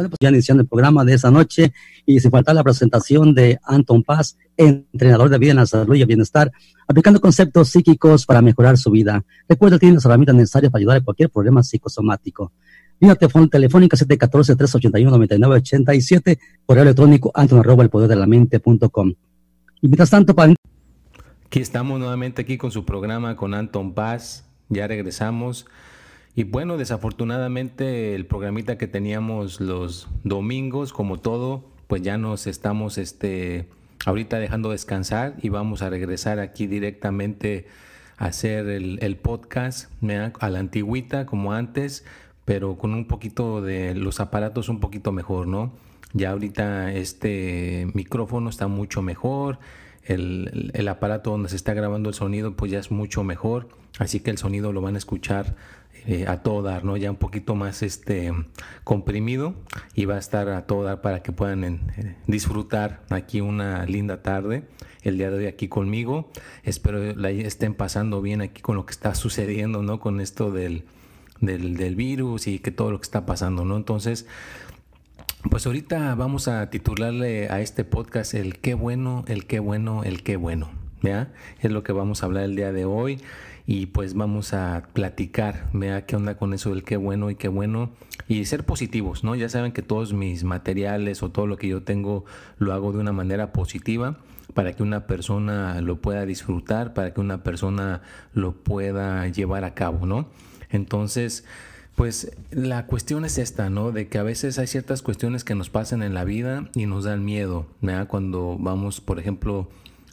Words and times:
Bueno, 0.00 0.08
pues 0.08 0.18
ya 0.22 0.30
iniciando 0.30 0.62
el 0.62 0.66
programa 0.66 1.04
de 1.04 1.12
esa 1.12 1.30
noche 1.30 1.74
y 2.06 2.20
sin 2.20 2.30
faltar 2.30 2.54
la 2.54 2.64
presentación 2.64 3.34
de 3.34 3.58
Anton 3.62 4.02
Paz, 4.02 4.38
entrenador 4.56 5.28
de 5.28 5.36
vida 5.36 5.50
en 5.50 5.58
la 5.58 5.66
salud 5.66 5.94
y 5.94 6.00
el 6.00 6.06
bienestar, 6.06 6.50
aplicando 6.88 7.20
conceptos 7.20 7.68
psíquicos 7.68 8.24
para 8.24 8.40
mejorar 8.40 8.78
su 8.78 8.90
vida. 8.90 9.22
Recuerda 9.46 9.76
que 9.76 9.80
tiene 9.80 9.96
las 9.96 10.06
herramientas 10.06 10.36
necesarias 10.36 10.72
para 10.72 10.80
ayudar 10.80 10.96
a 10.96 11.02
cualquier 11.02 11.28
problema 11.28 11.62
psicosomático. 11.62 12.50
Línea 12.98 13.14
telefónica 13.14 13.98
714-381-9987, 13.98 16.38
correo 16.64 16.84
electrónico 16.84 17.30
anton 17.34 17.58
arroba 17.58 17.82
el 17.82 17.90
poder 17.90 18.08
de 18.08 18.16
la 18.16 18.26
mente.com. 18.26 19.12
Y 19.82 19.86
mientras 19.86 20.08
tanto, 20.08 20.34
para... 20.34 20.54
Aquí 21.44 21.60
estamos 21.60 21.98
nuevamente 21.98 22.40
aquí 22.40 22.56
con 22.56 22.70
su 22.70 22.86
programa 22.86 23.36
con 23.36 23.52
Anton 23.52 23.92
Paz. 23.92 24.46
Ya 24.70 24.86
regresamos. 24.86 25.66
Y 26.40 26.44
bueno, 26.44 26.78
desafortunadamente 26.78 28.14
el 28.14 28.24
programita 28.24 28.78
que 28.78 28.86
teníamos 28.86 29.60
los 29.60 30.08
domingos, 30.24 30.94
como 30.94 31.20
todo, 31.20 31.66
pues 31.86 32.00
ya 32.00 32.16
nos 32.16 32.46
estamos 32.46 32.96
este, 32.96 33.68
ahorita 34.06 34.38
dejando 34.38 34.70
descansar 34.70 35.34
y 35.42 35.50
vamos 35.50 35.82
a 35.82 35.90
regresar 35.90 36.38
aquí 36.38 36.66
directamente 36.66 37.66
a 38.16 38.28
hacer 38.28 38.68
el, 38.68 39.16
podcast 39.18 39.90
a 40.40 40.48
la 40.48 40.58
antigüita 40.60 41.26
como 41.26 41.52
antes, 41.52 42.06
pero 42.46 42.78
con 42.78 42.94
un 42.94 43.06
poquito 43.06 43.60
de 43.60 43.94
los 43.94 44.18
aparatos 44.18 44.70
un 44.70 44.80
poquito 44.80 45.12
mejor, 45.12 45.46
¿no? 45.46 45.74
Ya 46.14 46.30
ahorita 46.30 46.94
este 46.94 47.86
micrófono 47.92 48.48
está 48.48 48.66
mucho 48.66 49.02
mejor, 49.02 49.58
el, 50.04 50.70
el 50.72 50.88
aparato 50.88 51.32
donde 51.32 51.50
se 51.50 51.56
está 51.56 51.74
grabando 51.74 52.08
el 52.08 52.14
sonido 52.14 52.56
pues 52.56 52.72
ya 52.72 52.78
es 52.78 52.90
mucho 52.90 53.24
mejor, 53.24 53.68
así 53.98 54.20
que 54.20 54.30
el 54.30 54.38
sonido 54.38 54.72
lo 54.72 54.80
van 54.80 54.94
a 54.94 54.98
escuchar 54.98 55.54
eh, 56.06 56.24
a 56.26 56.42
todo 56.42 56.62
dar, 56.62 56.84
¿no? 56.84 56.96
Ya 56.96 57.10
un 57.10 57.16
poquito 57.16 57.54
más 57.54 57.82
este 57.82 58.32
comprimido 58.84 59.54
y 59.94 60.04
va 60.06 60.16
a 60.16 60.18
estar 60.18 60.48
a 60.48 60.66
todo 60.66 60.84
dar 60.84 61.00
para 61.00 61.22
que 61.22 61.32
puedan 61.32 61.64
eh, 61.64 62.16
disfrutar 62.26 63.02
aquí 63.10 63.40
una 63.40 63.84
linda 63.86 64.22
tarde 64.22 64.64
el 65.02 65.18
día 65.18 65.30
de 65.30 65.38
hoy 65.38 65.46
aquí 65.46 65.68
conmigo. 65.68 66.30
Espero 66.64 67.14
la 67.14 67.30
estén 67.30 67.74
pasando 67.74 68.22
bien 68.22 68.40
aquí 68.40 68.62
con 68.62 68.76
lo 68.76 68.86
que 68.86 68.92
está 68.92 69.14
sucediendo, 69.14 69.82
¿no? 69.82 70.00
Con 70.00 70.20
esto 70.20 70.50
del, 70.50 70.84
del, 71.40 71.96
virus 71.96 72.46
y 72.46 72.58
que 72.58 72.70
todo 72.70 72.90
lo 72.90 72.98
que 72.98 73.04
está 73.04 73.26
pasando, 73.26 73.64
¿no? 73.64 73.76
Entonces, 73.76 74.26
pues 75.50 75.66
ahorita 75.66 76.14
vamos 76.14 76.48
a 76.48 76.70
titularle 76.70 77.48
a 77.48 77.60
este 77.60 77.84
podcast 77.84 78.34
el 78.34 78.58
qué 78.58 78.74
bueno, 78.74 79.24
el 79.26 79.46
qué 79.46 79.58
bueno, 79.58 80.04
el 80.04 80.22
qué 80.22 80.36
bueno. 80.36 80.70
¿Ya? 81.02 81.32
Es 81.62 81.70
lo 81.70 81.82
que 81.82 81.92
vamos 81.92 82.22
a 82.22 82.26
hablar 82.26 82.44
el 82.44 82.56
día 82.56 82.72
de 82.72 82.84
hoy 82.84 83.22
y 83.70 83.86
pues 83.86 84.14
vamos 84.14 84.52
a 84.52 84.88
platicar, 84.94 85.68
vea 85.72 86.04
qué 86.04 86.16
onda 86.16 86.36
con 86.36 86.54
eso 86.54 86.70
del 86.70 86.82
qué 86.82 86.96
bueno 86.96 87.30
y 87.30 87.36
qué 87.36 87.46
bueno 87.46 87.92
y 88.26 88.44
ser 88.46 88.64
positivos, 88.66 89.22
¿no? 89.22 89.36
Ya 89.36 89.48
saben 89.48 89.70
que 89.70 89.80
todos 89.80 90.12
mis 90.12 90.42
materiales 90.42 91.22
o 91.22 91.30
todo 91.30 91.46
lo 91.46 91.56
que 91.56 91.68
yo 91.68 91.84
tengo 91.84 92.24
lo 92.58 92.72
hago 92.72 92.90
de 92.90 92.98
una 92.98 93.12
manera 93.12 93.52
positiva 93.52 94.16
para 94.54 94.72
que 94.72 94.82
una 94.82 95.06
persona 95.06 95.80
lo 95.82 96.00
pueda 96.00 96.26
disfrutar, 96.26 96.94
para 96.94 97.14
que 97.14 97.20
una 97.20 97.44
persona 97.44 98.02
lo 98.34 98.56
pueda 98.56 99.28
llevar 99.28 99.62
a 99.62 99.72
cabo, 99.72 100.04
¿no? 100.04 100.26
Entonces, 100.70 101.44
pues 101.94 102.36
la 102.50 102.86
cuestión 102.86 103.24
es 103.24 103.38
esta, 103.38 103.70
¿no? 103.70 103.92
De 103.92 104.08
que 104.08 104.18
a 104.18 104.24
veces 104.24 104.58
hay 104.58 104.66
ciertas 104.66 105.00
cuestiones 105.00 105.44
que 105.44 105.54
nos 105.54 105.70
pasan 105.70 106.02
en 106.02 106.12
la 106.12 106.24
vida 106.24 106.68
y 106.74 106.86
nos 106.86 107.04
dan 107.04 107.24
miedo, 107.24 107.68
¿verdad? 107.82 108.08
Cuando 108.08 108.56
vamos, 108.58 109.00
por 109.00 109.20
ejemplo, 109.20 109.68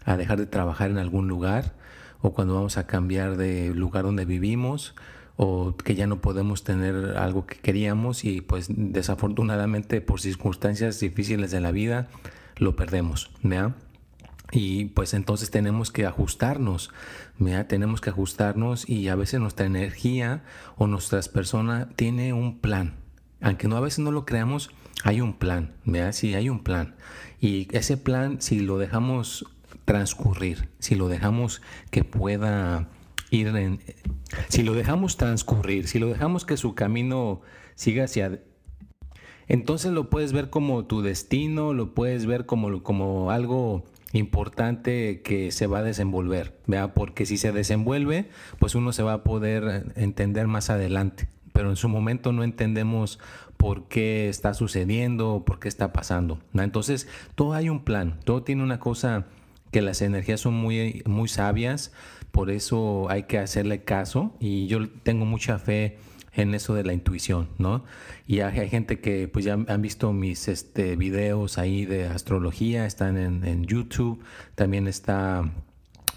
a 0.06 0.16
dejar 0.16 0.38
de 0.38 0.45
trabajar 0.45 0.91
en 0.91 1.00
algún 1.00 1.28
lugar 1.28 1.74
o 2.22 2.33
cuando 2.33 2.55
vamos 2.55 2.78
a 2.78 2.88
cambiar 2.88 3.38
de 3.38 3.73
lugar 3.73 4.03
donde 4.03 4.25
vivimos 4.25 4.95
o 5.35 5.75
que 5.78 5.95
ya 5.95 6.07
no 6.07 6.19
podemos 6.19 6.63
tener 6.63 7.16
algo 7.17 7.45
que 7.45 7.57
queríamos 7.57 8.25
y 8.25 8.41
pues 8.41 8.67
desafortunadamente 8.69 10.01
por 10.01 10.19
circunstancias 10.19 11.00
difíciles 11.00 11.51
de 11.51 11.61
la 11.61 11.72
vida 11.72 12.07
lo 12.57 12.75
perdemos, 12.75 13.29
¿ya? 13.44 13.75
Y 14.51 14.85
pues 14.85 15.13
entonces 15.13 15.51
tenemos 15.51 15.91
que 15.91 16.06
ajustarnos, 16.06 16.91
¿ya? 17.38 17.67
Tenemos 17.67 18.01
que 18.01 18.09
ajustarnos 18.09 18.89
y 18.89 19.09
a 19.09 19.16
veces 19.16 19.39
nuestra 19.39 19.66
energía 19.66 20.44
o 20.77 20.88
nuestras 20.88 21.29
personas 21.29 21.88
tiene 21.95 22.33
un 22.33 22.59
plan. 22.59 22.95
Aunque 23.41 23.67
no 23.67 23.77
a 23.77 23.81
veces 23.81 24.00
no 24.00 24.11
lo 24.11 24.25
creamos, 24.25 24.72
hay 25.03 25.22
un 25.22 25.33
plan, 25.33 25.73
¿ya? 25.85 26.13
Sí, 26.13 26.33
hay 26.33 26.50
un 26.50 26.63
plan. 26.63 26.95
Y 27.39 27.67
ese 27.75 27.97
plan, 27.97 28.41
si 28.41 28.59
lo 28.59 28.79
dejamos 28.79 29.45
transcurrir, 29.88 30.68
si 30.80 30.96
lo 30.96 31.08
dejamos 31.08 31.62
que 31.92 32.03
pueda 32.03 32.90
ir 33.31 33.48
en... 33.48 33.80
Si 34.50 34.62
lo 34.62 34.74
dejamos 34.74 35.16
transcurrir, 35.16 35.88
si 35.88 35.98
lo 35.98 36.08
dejamos 36.09 36.44
que 36.44 36.58
su 36.58 36.75
camino 36.75 37.40
siga 37.75 38.03
hacia... 38.03 38.42
Entonces 39.48 39.94
lo 39.94 40.09
puedes 40.09 40.34
ver 40.34 40.50
como 40.50 40.84
tu 40.86 41.02
destino, 41.02 41.72
lo 41.74 41.94
puedes 41.94 42.25
ver 42.25 42.46
como, 42.46 42.84
como 42.84 43.31
algo 43.31 43.86
importante 44.12 45.22
que 45.22 45.53
se 45.53 45.68
va 45.68 45.80
a 45.80 45.84
desenvolver, 45.84 46.59
¿vea? 46.68 46.94
porque 46.94 47.25
si 47.25 47.38
se 47.38 47.54
desenvuelve, 47.54 48.30
pues 48.59 48.75
uno 48.75 48.92
se 48.92 49.04
va 49.04 49.14
a 49.14 49.24
poder 49.24 49.94
entender 49.96 50.48
más 50.48 50.69
adelante, 50.69 51.30
pero 51.54 51.69
en 51.69 51.78
su 51.78 51.88
momento 51.88 52.34
no 52.34 52.44
entendemos 52.44 53.19
por 53.56 53.88
qué 53.88 54.28
está 54.28 54.54
sucediendo, 54.54 55.44
por 55.46 55.59
qué 55.59 55.69
está 55.69 55.94
pasando. 55.94 56.40
Entonces, 56.54 57.08
todo 57.36 57.54
hay 57.54 57.69
un 57.69 57.86
plan, 57.86 58.19
todo 58.25 58.44
tiene 58.44 58.64
una 58.64 58.81
cosa 58.81 59.28
que 59.72 59.81
las 59.81 60.01
energías 60.01 60.41
son 60.41 60.53
muy, 60.53 61.03
muy 61.05 61.28
sabias, 61.28 61.91
por 62.31 62.50
eso 62.50 63.09
hay 63.09 63.23
que 63.23 63.39
hacerle 63.39 63.83
caso 63.83 64.35
y 64.39 64.67
yo 64.67 64.88
tengo 64.89 65.25
mucha 65.25 65.59
fe 65.59 65.97
en 66.33 66.53
eso 66.53 66.75
de 66.75 66.83
la 66.83 66.94
intuición, 66.94 67.50
¿no? 67.57 67.83
Y 68.27 68.41
hay, 68.41 68.69
gente 68.69 69.00
que 69.00 69.27
pues 69.27 69.44
ya 69.44 69.53
han 69.53 69.81
visto 69.81 70.13
mis 70.13 70.47
este, 70.47 70.95
videos 70.95 71.57
ahí 71.57 71.85
de 71.85 72.06
astrología, 72.06 72.85
están 72.85 73.17
en, 73.17 73.44
en 73.44 73.66
YouTube, 73.66 74.23
también 74.53 74.88
está 74.88 75.51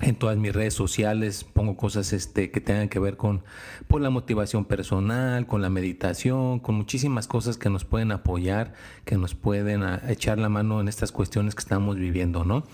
en 0.02 0.14
todas 0.14 0.36
mis 0.38 0.52
redes 0.52 0.74
sociales 0.74 1.44
pongo 1.44 1.76
cosas 1.76 2.12
este, 2.12 2.50
que 2.50 2.60
tengan 2.60 2.88
que 2.88 2.98
ver 2.98 3.16
con 3.16 3.42
pues, 3.88 4.02
la 4.02 4.10
motivación 4.10 4.64
personal, 4.64 5.46
con 5.46 5.62
la 5.62 5.70
meditación, 5.70 6.58
con 6.60 6.74
muchísimas 6.74 7.26
cosas 7.26 7.58
que 7.58 7.70
nos 7.70 7.84
pueden 7.84 8.12
apoyar, 8.12 8.72
que 9.04 9.16
nos 9.16 9.34
pueden 9.34 9.82
ah, 9.82 10.00
echar 10.08 10.38
la 10.38 10.48
mano 10.48 10.80
en 10.80 10.88
estas 10.88 11.12
cuestiones 11.12 11.54
que 11.54 11.60
estamos 11.60 11.96
viviendo, 11.96 12.44
¿no? 12.44 12.64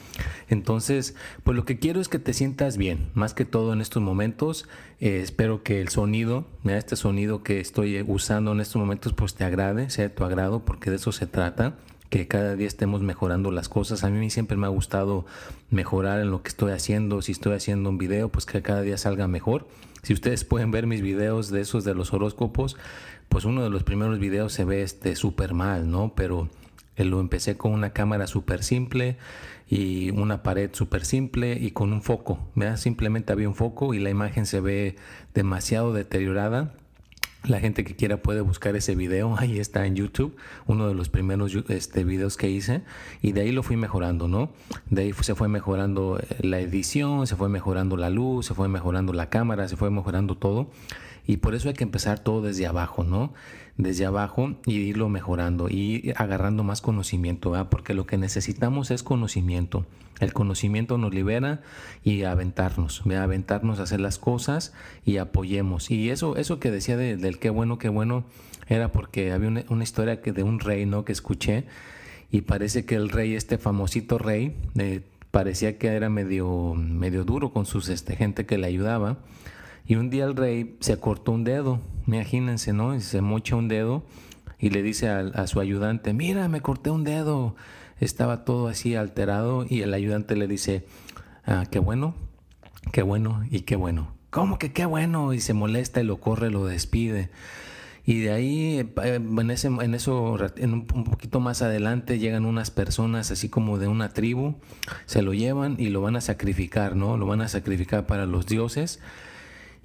Entonces, 0.49 1.17
pues 1.43 1.57
lo 1.57 1.65
que 1.65 1.79
quiero 1.79 2.01
es 2.01 2.09
que 2.09 2.19
te 2.19 2.33
sientas 2.33 2.77
bien, 2.77 3.11
más 3.15 3.35
que 3.35 3.45
todo 3.45 3.73
en 3.73 3.81
estos 3.81 4.03
momentos. 4.03 4.69
Eh, 5.01 5.21
espero 5.23 5.63
que 5.63 5.81
el 5.81 5.89
sonido, 5.89 6.47
este 6.65 6.97
sonido 6.97 7.43
que 7.43 7.61
estoy 7.61 8.03
usando 8.07 8.53
en 8.53 8.61
estos 8.61 8.77
momentos, 8.77 9.13
pues 9.13 9.35
te 9.35 9.45
agrade, 9.45 9.91
sea 9.91 10.05
de 10.05 10.11
tu 10.11 10.25
agrado, 10.25 10.65
porque 10.65 10.91
de 10.91 10.97
eso 10.97 11.13
se 11.13 11.27
trata 11.27 11.77
que 12.11 12.29
cada 12.29 12.57
día 12.57 12.67
estemos 12.67 13.03
mejorando 13.03 13.51
las 13.51 13.69
cosas. 13.69 14.05
A 14.05 14.11
mí 14.11 14.31
siempre 14.31 14.57
me 14.57 14.67
ha 14.67 14.71
gustado 14.71 15.27
mejorar 15.71 16.21
en 16.21 16.31
lo 16.31 16.43
que 16.43 16.49
estoy 16.49 16.73
haciendo. 16.73 17.23
Si 17.23 17.33
estoy 17.33 17.55
haciendo 17.55 17.91
un 17.91 17.99
video, 17.99 18.29
pues 18.29 18.47
que 18.47 18.63
cada 18.63 18.83
día 18.83 18.99
salga 18.99 19.29
mejor. 19.29 19.67
Si 20.03 20.13
ustedes 20.13 20.45
pueden 20.47 20.71
ver 20.71 20.87
mis 20.87 21.03
videos 21.03 21.51
de 21.51 21.61
esos 21.61 21.85
de 21.85 21.95
los 21.95 22.13
horóscopos, 22.13 22.77
pues 23.29 23.45
uno 23.45 23.63
de 23.63 23.71
los 23.71 23.83
primeros 23.83 24.19
videos 24.19 24.53
se 24.53 24.65
ve 24.65 24.83
este 24.83 25.17
súper 25.17 25.55
mal, 25.55 25.91
¿no? 25.91 26.13
Pero 26.15 26.49
eh, 26.97 27.05
lo 27.05 27.21
empecé 27.21 27.57
con 27.57 27.73
una 27.73 27.91
cámara 27.91 28.27
súper 28.27 28.63
simple 28.63 29.17
y 29.69 30.11
una 30.11 30.43
pared 30.43 30.71
súper 30.73 31.05
simple 31.05 31.59
y 31.61 31.73
con 31.73 31.93
un 31.93 32.03
foco. 32.03 32.39
Simplemente 32.77 33.33
había 33.33 33.49
un 33.49 33.57
foco 33.57 33.95
y 33.95 33.99
la 33.99 34.11
imagen 34.11 34.47
se 34.47 34.61
ve 34.61 34.97
demasiado 35.35 35.93
deteriorada 35.93 36.75
la 37.49 37.61
gente 37.61 37.85
que 37.85 37.95
quiera 37.95 38.19
puede 38.19 38.41
buscar 38.41 38.77
ese 38.77 38.95
video, 38.95 39.37
ahí 39.39 39.59
está 39.59 39.87
en 39.87 39.97
YouTube, 39.97 40.37
uno 40.67 40.89
de 40.89 40.95
los 40.95 41.09
primeros 41.09 41.57
este, 41.69 42.05
videos 42.05 42.37
que 42.37 42.51
hice 42.51 42.83
y 43.23 43.33
de 43.33 43.43
ahí 43.43 43.53
lo 43.53 43.63
fui 43.63 43.77
mejorando, 43.77 44.29
¿no? 44.29 44.51
De 44.91 45.03
ahí 45.03 45.13
se 45.13 45.35
fue 45.35 45.49
mejorando 45.49 46.19
eh, 46.19 46.37
la 46.41 46.61
edición, 46.61 47.27
se 47.27 47.37
fue 47.37 47.49
mejorando 47.49 47.97
la 47.97 48.11
luz, 48.11 48.47
se 48.47 48.55
fue 48.55 48.69
mejorando 48.69 49.13
la 49.13 49.29
cámara, 49.29 49.69
se 49.69 49.77
fue 49.77 49.91
mejorando 49.91 50.37
todo 50.37 50.69
Y 51.27 51.39
por 51.39 51.55
eso 51.55 51.69
hay 51.69 51.75
que 51.75 51.85
empezar 51.85 52.21
todo 52.21 52.43
desde 52.43 52.67
abajo, 52.67 53.05
¿no? 53.05 53.35
Desde 53.77 54.07
abajo 54.07 54.55
y 54.65 54.75
irlo 54.75 55.09
mejorando 55.09 55.69
y 55.69 56.13
agarrando 56.17 56.63
más 56.63 56.81
conocimiento, 56.81 57.51
¿verdad? 57.51 57.69
Porque 57.69 57.95
lo 57.95 58.07
que 58.07 58.17
necesitamos 58.17 58.91
es 58.91 59.03
conocimiento. 59.03 59.87
El 60.21 60.33
conocimiento 60.33 60.97
nos 60.97 61.13
libera 61.13 61.61
y 62.03 62.23
aventarnos, 62.23 63.03
¿verdad? 63.05 63.25
aventarnos 63.25 63.81
a 63.81 63.83
hacer 63.83 64.01
las 64.01 64.19
cosas 64.19 64.73
y 65.05 65.19
apoyemos. 65.19 65.91
Y 65.91 66.11
eso, 66.11 66.37
eso 66.37 66.59
que 66.59 66.71
decía 66.71 66.97
del 66.97 67.39
qué 67.39 67.51
bueno, 67.51 67.79
qué 67.79 67.91
bueno, 67.91 68.25
era 68.69 68.93
porque 68.93 69.33
había 69.33 69.49
una, 69.49 69.83
historia 69.85 70.23
que 70.23 70.33
de 70.33 70.43
un 70.43 70.61
rey, 70.61 70.87
¿no? 70.87 71.05
Que 71.05 71.13
escuché 71.13 71.65
y 72.31 72.43
parece 72.43 72.85
que 72.85 72.97
el 72.97 73.11
rey, 73.11 73.35
este 73.35 73.59
famosito 73.59 74.19
rey, 74.19 74.57
eh, 74.79 75.03
parecía 75.31 75.79
que 75.79 75.89
era 75.89 76.09
medio, 76.09 76.75
medio 76.75 77.25
duro 77.25 77.53
con 77.53 77.67
sus 77.67 77.89
este, 77.89 78.17
gente 78.17 78.47
que 78.47 78.59
le 78.59 78.67
ayudaba. 78.67 79.19
Y 79.87 79.95
un 79.97 80.11
día 80.11 80.25
el 80.25 80.37
rey 80.37 80.77
se 80.81 80.99
cortó 80.99 81.33
un 81.33 81.45
dedo, 81.45 81.81
imagínense, 82.07 82.73
¿no? 82.73 82.95
Y 82.95 83.01
se 83.01 83.21
mocha 83.21 83.57
un 83.57 83.69
dedo 83.69 84.05
y 84.59 84.71
le 84.71 84.83
dice 84.83 85.09
a, 85.09 85.47
su 85.47 85.61
ayudante, 85.61 86.13
mira, 86.13 86.49
me 86.49 86.61
corté 86.61 86.91
un 86.91 87.05
dedo. 87.05 87.55
Estaba 88.01 88.45
todo 88.45 88.69
así 88.69 88.95
alterado 88.95 89.65
y 89.69 89.83
el 89.83 89.95
ayudante 89.95 90.37
le 90.37 90.49
dice, 90.49 90.87
ah, 91.45 91.65
qué 91.71 91.79
bueno, 91.79 92.15
qué 92.93 93.03
bueno 93.03 93.45
y 93.51 93.61
qué 93.61 93.77
bueno. 93.77 94.15
¿Cómo 94.31 94.59
que 94.59 94.73
qué 94.73 94.85
bueno? 94.85 95.33
Y 95.33 95.41
se 95.41 95.55
molesta 95.55 96.01
y 96.01 96.05
lo 96.05 96.19
corre, 96.19 96.51
lo 96.51 96.67
despide. 96.67 97.31
Y 98.05 98.21
de 98.21 98.33
ahí, 98.33 98.79
eh, 99.03 99.15
en, 99.15 99.51
ese, 99.51 99.69
eso, 99.95 100.37
en 100.57 100.73
un, 100.73 100.87
poquito 100.87 101.41
más 101.41 101.63
adelante, 101.63 102.19
llegan 102.19 102.45
unas 102.45 102.71
personas 102.71 103.31
así 103.31 103.49
como 103.49 103.79
de 103.79 103.89
una 103.89 104.11
tribu, 104.11 104.55
se 105.07 105.23
lo 105.23 105.33
llevan 105.33 105.77
y 105.79 105.89
lo 105.89 106.03
van 106.03 106.17
a 106.17 106.21
sacrificar, 106.21 106.97
¿no? 106.97 107.17
Lo 107.17 107.27
van 107.27 107.41
a 107.41 107.49
sacrificar 107.49 108.07
para 108.07 108.27
los 108.27 108.47
dioses 108.47 109.01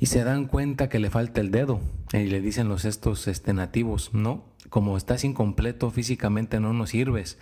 y 0.01 0.07
se 0.07 0.23
dan 0.23 0.45
cuenta 0.45 0.89
que 0.89 0.97
le 0.97 1.11
falta 1.11 1.41
el 1.41 1.51
dedo. 1.51 1.79
Y 2.11 2.25
le 2.25 2.41
dicen 2.41 2.67
los 2.67 2.85
estos 2.85 3.27
este, 3.27 3.53
nativos, 3.53 4.15
no, 4.15 4.43
como 4.71 4.97
estás 4.97 5.23
incompleto 5.23 5.91
físicamente 5.91 6.59
no 6.59 6.73
nos 6.73 6.89
sirves. 6.89 7.37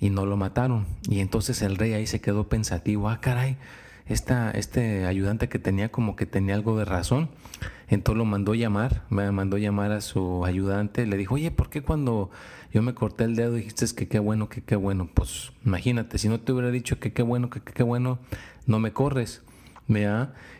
Y 0.00 0.10
no 0.10 0.26
lo 0.26 0.36
mataron. 0.36 0.86
Y 1.08 1.20
entonces 1.20 1.62
el 1.62 1.76
rey 1.76 1.92
ahí 1.92 2.08
se 2.08 2.20
quedó 2.20 2.48
pensativo, 2.48 3.08
ah, 3.08 3.20
caray, 3.20 3.58
esta, 4.06 4.50
este 4.50 5.06
ayudante 5.06 5.48
que 5.48 5.60
tenía 5.60 5.92
como 5.92 6.16
que 6.16 6.26
tenía 6.26 6.56
algo 6.56 6.76
de 6.76 6.84
razón. 6.84 7.30
Entonces 7.86 8.18
lo 8.18 8.24
mandó 8.24 8.56
llamar, 8.56 9.04
me 9.08 9.30
mandó 9.30 9.56
llamar 9.56 9.92
a 9.92 10.00
su 10.00 10.44
ayudante, 10.44 11.06
le 11.06 11.16
dijo, 11.16 11.36
oye, 11.36 11.52
¿por 11.52 11.70
qué 11.70 11.82
cuando 11.82 12.30
yo 12.72 12.82
me 12.82 12.92
corté 12.92 13.22
el 13.22 13.36
dedo 13.36 13.54
dijiste 13.54 13.86
que 13.94 14.08
qué 14.08 14.18
bueno, 14.18 14.48
que 14.48 14.62
qué 14.62 14.74
bueno? 14.74 15.08
Pues 15.14 15.52
imagínate, 15.64 16.18
si 16.18 16.28
no 16.28 16.40
te 16.40 16.50
hubiera 16.50 16.72
dicho 16.72 16.98
que 16.98 17.12
qué 17.12 17.22
bueno, 17.22 17.50
que 17.50 17.60
qué 17.60 17.84
bueno, 17.84 18.18
no 18.66 18.80
me 18.80 18.92
corres. 18.92 19.42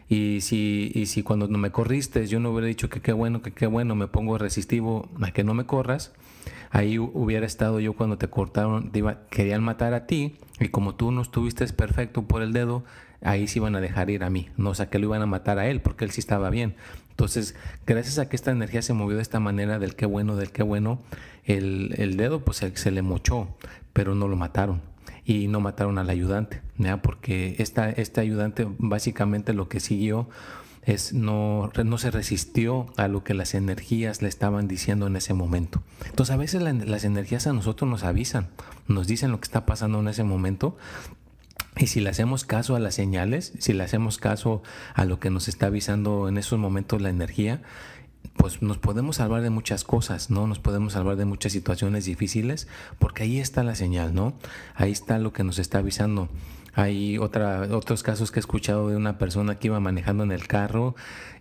Y 0.09 0.41
si, 0.41 0.91
y 0.95 1.07
si 1.07 1.23
cuando 1.23 1.47
no 1.47 1.57
me 1.57 1.71
corriste 1.71 2.27
yo 2.27 2.41
no 2.41 2.51
hubiera 2.51 2.67
dicho 2.67 2.89
que 2.89 3.01
qué 3.01 3.13
bueno, 3.13 3.43
que 3.43 3.53
qué 3.53 3.67
bueno, 3.67 3.95
me 3.95 4.09
pongo 4.09 4.39
resistivo 4.39 5.09
a 5.23 5.31
que 5.31 5.45
no 5.45 5.55
me 5.55 5.67
corras, 5.67 6.13
ahí 6.71 6.99
hubiera 6.99 7.47
estado 7.47 7.81
yo 7.81 7.93
cuando 7.93 8.19
te 8.19 8.29
cortaron, 8.29 8.91
te 8.91 9.05
querían 9.31 9.63
matar 9.63 9.95
a 9.95 10.07
ti 10.07 10.37
y 10.59 10.69
como 10.69 10.97
tú 10.97 11.13
no 11.13 11.23
estuviste 11.23 11.65
perfecto 11.69 12.23
por 12.23 12.43
el 12.43 12.53
dedo, 12.53 12.85
ahí 13.23 13.47
sí 13.47 13.59
iban 13.61 13.77
a 13.77 13.81
dejar 13.81 14.11
ir 14.11 14.25
a 14.25 14.31
mí, 14.31 14.49
no 14.57 14.71
o 14.71 14.75
sea 14.75 14.91
que 14.91 14.99
lo 14.99 15.07
iban 15.07 15.23
a 15.23 15.27
matar 15.27 15.59
a 15.59 15.69
él 15.69 15.81
porque 15.81 16.05
él 16.05 16.11
sí 16.11 16.21
estaba 16.21 16.51
bien. 16.51 16.75
Entonces, 17.11 17.55
gracias 17.87 18.19
a 18.19 18.31
que 18.31 18.37
esta 18.37 18.51
energía 18.51 18.81
se 18.81 18.95
movió 18.95 19.17
de 19.17 19.23
esta 19.23 19.41
manera, 19.41 19.79
del 19.79 19.95
qué 19.95 20.07
bueno, 20.07 20.37
del 20.37 20.53
qué 20.53 20.63
bueno, 20.63 21.03
el, 21.45 21.95
el 21.99 22.17
dedo 22.17 22.45
pues 22.45 22.65
se, 22.73 22.91
le 22.91 23.03
mochó, 23.03 23.49
pero 23.93 24.15
no 24.15 24.27
lo 24.27 24.37
mataron. 24.37 24.81
Y 25.25 25.49
no 25.49 25.61
mataron 25.61 25.99
al 25.99 26.11
ayudante, 26.11 26.63
¿ya? 26.79 27.03
porque 27.03 27.57
esta, 27.59 27.91
este 27.91 28.21
ayudante 28.21 28.67
básicamente 28.79 29.53
lo 29.53 29.69
que 29.69 29.81
siguió 29.81 30.29
es 30.83 31.13
no, 31.13 31.71
no 31.85 31.99
se 31.99 32.11
resistió 32.11 32.87
a 32.97 33.07
lo 33.09 33.23
que 33.23 33.35
las 33.35 33.55
energías 33.55 34.23
le 34.23 34.29
estaban 34.29 34.67
diciendo 34.67 35.07
en 35.07 35.17
ese 35.17 35.35
momento. 35.35 35.83
Entonces 36.07 36.35
a 36.35 36.39
veces 36.39 36.63
las 36.63 37.05
energías 37.05 37.47
a 37.47 37.53
nosotros 37.53 37.89
nos 37.91 38.03
avisan, 38.03 38.49
nos 38.89 39.07
dicen 39.07 39.31
lo 39.31 39.41
que 39.41 39.45
está 39.45 39.67
pasando 39.67 40.01
en 40.01 40.09
ese 40.09 40.25
momento, 40.25 40.77
y 41.77 41.87
si 41.87 42.01
le 42.01 42.11
hacemos 42.11 42.45
caso 42.45 42.75
a 42.75 42.81
las 42.81 42.95
señales, 42.95 43.53
si 43.59 43.73
le 43.73 43.85
hacemos 43.85 44.19
caso 44.19 44.63
a 44.95 45.05
lo 45.05 45.21
que 45.21 45.31
nos 45.31 45.49
está 45.49 45.67
avisando 45.67 46.29
en 46.29 46.37
esos 46.37 46.59
momentos 46.59 47.01
la 47.01 47.11
energía, 47.11 47.63
pues 48.37 48.63
nos 48.63 48.79
podemos 48.79 49.17
salvar 49.17 49.43
de 49.43 49.51
muchas 49.51 49.85
cosas, 49.85 50.31
¿no? 50.31 50.47
Nos 50.47 50.59
podemos 50.59 50.95
salvar 50.95 51.17
de 51.17 51.25
muchas 51.25 51.53
situaciones 51.53 52.05
difíciles, 52.05 52.69
porque 52.99 53.25
ahí 53.25 53.39
está 53.39 53.63
la 53.63 53.75
señal, 53.75 54.15
¿no? 54.15 54.35
Ahí 54.75 54.93
está 54.93 55.19
lo 55.19 55.33
que 55.33 55.45
nos 55.45 55.59
está 55.59 55.79
avisando. 55.79 56.29
Hay 56.75 57.19
otra, 57.19 57.69
otros 57.71 58.03
casos 58.03 58.31
que 58.31 58.39
he 58.39 58.41
escuchado 58.41 58.89
de 58.89 58.97
una 58.97 59.19
persona 59.19 59.59
que 59.59 59.69
iba 59.69 59.81
manejando 59.81 60.25
en 60.25 60.33
el 60.33 60.47
carro 60.47 60.95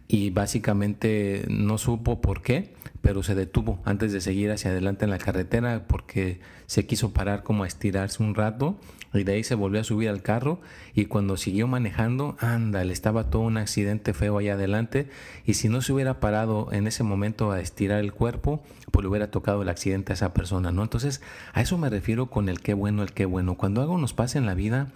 y 0.07 0.31
básicamente 0.31 1.45
no 1.47 1.77
supo 1.77 2.19
por 2.19 2.41
qué, 2.41 2.73
pero 3.01 3.23
se 3.23 3.35
detuvo 3.35 3.79
antes 3.85 4.11
de 4.11 4.21
seguir 4.21 4.51
hacia 4.51 4.71
adelante 4.71 5.05
en 5.05 5.11
la 5.11 5.19
carretera 5.19 5.85
porque 5.87 6.41
se 6.65 6.85
quiso 6.87 7.13
parar 7.13 7.43
como 7.43 7.63
a 7.63 7.67
estirarse 7.67 8.23
un 8.23 8.35
rato 8.35 8.79
y 9.13 9.23
de 9.23 9.33
ahí 9.33 9.43
se 9.43 9.55
volvió 9.55 9.81
a 9.81 9.83
subir 9.83 10.09
al 10.09 10.21
carro 10.21 10.59
y 10.93 11.05
cuando 11.05 11.37
siguió 11.37 11.67
manejando, 11.67 12.37
anda, 12.39 12.83
le 12.83 12.93
estaba 12.93 13.29
todo 13.29 13.43
un 13.43 13.57
accidente 13.57 14.13
feo 14.13 14.37
allá 14.37 14.53
adelante 14.53 15.09
y 15.45 15.55
si 15.55 15.69
no 15.69 15.81
se 15.81 15.93
hubiera 15.93 16.19
parado 16.19 16.69
en 16.71 16.87
ese 16.87 17.03
momento 17.03 17.51
a 17.51 17.59
estirar 17.59 17.99
el 17.99 18.13
cuerpo, 18.13 18.61
pues 18.91 19.03
le 19.03 19.09
hubiera 19.09 19.31
tocado 19.31 19.61
el 19.61 19.69
accidente 19.69 20.13
a 20.13 20.15
esa 20.15 20.33
persona, 20.33 20.71
¿no? 20.71 20.83
Entonces, 20.83 21.21
a 21.53 21.61
eso 21.61 21.77
me 21.77 21.89
refiero 21.89 22.27
con 22.27 22.49
el 22.49 22.61
qué 22.61 22.73
bueno, 22.73 23.01
el 23.01 23.13
qué 23.13 23.25
bueno. 23.25 23.55
Cuando 23.55 23.81
algo 23.81 23.97
nos 23.97 24.13
pasa 24.13 24.37
en 24.37 24.45
la 24.45 24.53
vida, 24.53 24.89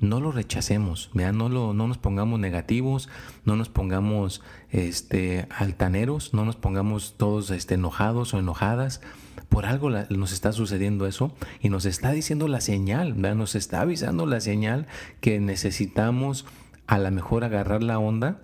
no 0.00 0.20
lo 0.20 0.30
rechacemos, 0.30 1.10
no, 1.14 1.48
lo, 1.48 1.72
no 1.72 1.88
nos 1.88 1.98
pongamos 1.98 2.38
negativos, 2.38 3.08
no 3.44 3.56
nos 3.56 3.68
pongamos 3.68 4.42
este, 4.70 5.46
altaneros, 5.50 6.34
no 6.34 6.44
nos 6.44 6.56
pongamos 6.56 7.14
todos 7.16 7.50
este, 7.50 7.74
enojados 7.74 8.34
o 8.34 8.38
enojadas. 8.38 9.00
Por 9.48 9.66
algo 9.66 9.90
nos 9.90 10.32
está 10.32 10.52
sucediendo 10.52 11.06
eso 11.06 11.34
y 11.60 11.68
nos 11.68 11.84
está 11.84 12.12
diciendo 12.12 12.48
la 12.48 12.60
señal, 12.60 13.20
nos 13.20 13.54
está 13.54 13.80
avisando 13.80 14.26
la 14.26 14.40
señal 14.40 14.86
que 15.20 15.40
necesitamos 15.40 16.46
a 16.86 16.98
lo 16.98 17.10
mejor 17.10 17.44
agarrar 17.44 17.82
la 17.82 17.98
onda 17.98 18.38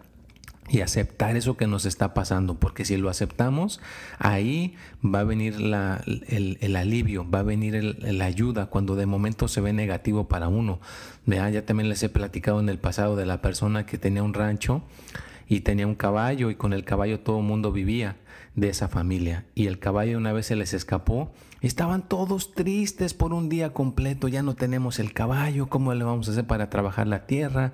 y 0.68 0.80
aceptar 0.80 1.36
eso 1.36 1.56
que 1.56 1.66
nos 1.66 1.84
está 1.84 2.14
pasando, 2.14 2.54
porque 2.54 2.84
si 2.84 2.96
lo 2.96 3.10
aceptamos, 3.10 3.80
ahí 4.18 4.74
va 5.04 5.20
a 5.20 5.24
venir 5.24 5.56
el, 5.56 6.76
alivio, 6.76 7.28
va 7.28 7.40
a 7.40 7.42
venir 7.42 7.96
la 8.00 8.24
ayuda 8.24 8.66
cuando 8.66 8.94
de 8.94 9.06
momento 9.06 9.48
se 9.48 9.60
ve 9.60 9.72
negativo 9.72 10.28
para 10.28 10.48
uno. 10.48 10.80
Ya 11.26 11.66
también 11.66 11.88
les 11.88 12.02
he 12.02 12.08
platicado 12.08 12.60
en 12.60 12.68
el 12.68 12.78
pasado 12.78 13.16
de 13.16 13.26
la 13.26 13.42
persona 13.42 13.86
que 13.86 13.98
tenía 13.98 14.22
un 14.22 14.34
rancho 14.34 14.82
y 15.52 15.60
tenía 15.60 15.87
un 15.87 15.94
caballo 15.94 16.49
y 16.49 16.54
con 16.54 16.72
el 16.72 16.82
caballo 16.82 17.20
todo 17.20 17.40
el 17.40 17.44
mundo 17.44 17.72
vivía 17.72 18.16
de 18.54 18.70
esa 18.70 18.88
familia 18.88 19.44
y 19.54 19.66
el 19.66 19.78
caballo 19.78 20.16
una 20.16 20.32
vez 20.32 20.46
se 20.46 20.56
les 20.56 20.72
escapó 20.72 21.31
Estaban 21.62 22.02
todos 22.02 22.54
tristes 22.54 23.14
por 23.14 23.32
un 23.32 23.49
día 23.49 23.72
completo, 23.72 24.26
ya 24.26 24.43
no 24.43 24.56
tenemos 24.56 24.99
el 24.99 25.12
caballo, 25.12 25.69
¿cómo 25.69 25.94
le 25.94 26.02
vamos 26.02 26.26
a 26.26 26.32
hacer 26.32 26.44
para 26.44 26.69
trabajar 26.70 27.06
la 27.06 27.25
tierra? 27.25 27.72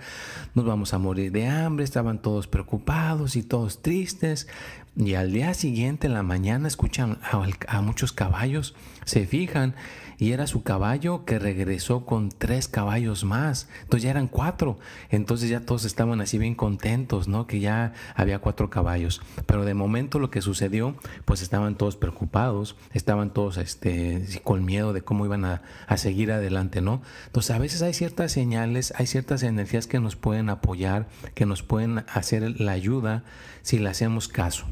Nos 0.55 0.67
vamos 0.67 0.93
a 0.93 0.99
morir 0.99 1.33
de 1.33 1.47
hambre, 1.47 1.85
estaban 1.85 2.21
todos 2.21 2.49
preocupados 2.49 3.35
y 3.35 3.43
todos 3.43 3.81
tristes. 3.81 4.47
Y 4.95 5.15
al 5.15 5.33
día 5.33 5.55
siguiente, 5.55 6.07
en 6.07 6.13
la 6.13 6.23
mañana, 6.23 6.69
escuchan 6.69 7.19
a, 7.23 7.81
muchos 7.81 8.13
caballos, 8.13 8.75
se 9.07 9.25
fijan 9.25 9.75
y 10.19 10.33
era 10.33 10.47
su 10.47 10.63
caballo 10.63 11.25
que 11.25 11.39
regresó 11.39 12.05
con 12.05 12.31
tres 12.31 12.67
caballos 12.67 13.23
más. 13.25 13.69
Entonces 13.83 14.03
ya 14.03 14.11
eran 14.11 14.27
cuatro. 14.27 14.79
Entonces 15.11 15.49
ya 15.49 15.61
todos 15.61 15.85
estaban 15.85 16.21
así 16.21 16.39
bien 16.39 16.57
contentos, 16.57 17.29
¿no? 17.29 17.47
Que 17.47 17.61
ya 17.61 17.93
había 18.17 18.41
cuatro 18.41 18.69
caballos. 18.69 19.23
Pero 19.47 19.65
de 19.65 19.75
momento 19.75 20.19
lo 20.19 20.31
que 20.31 20.43
sucedió, 20.43 20.97
pues 21.25 21.41
estaban 21.41 21.77
todos 21.77 21.97
preocupados, 21.97 22.77
estaban 22.93 23.33
todos 23.33 23.59
este, 23.59 24.27
con 24.43 24.65
miedo 24.65 24.93
de 24.93 25.03
cómo 25.03 25.25
iban 25.25 25.45
a, 25.45 25.63
a 25.87 25.97
seguir 25.97 26.33
adelante, 26.33 26.81
¿no? 26.81 27.01
Entonces 27.27 27.55
a 27.55 27.59
veces 27.59 27.83
hay 27.83 27.95
ciertas 27.95 28.33
señales, 28.33 28.93
hay 28.97 29.07
ciertas 29.07 29.45
energías 29.45 29.87
que 29.87 30.01
nos 30.01 30.17
pueden 30.17 30.51
apoyar, 30.51 31.07
que 31.35 31.47
nos 31.47 31.63
pueden 31.63 32.05
hacer 32.13 32.61
la 32.61 32.73
ayuda 32.73 33.23
si 33.63 33.79
le 33.79 33.89
hacemos 33.89 34.27
caso. 34.27 34.67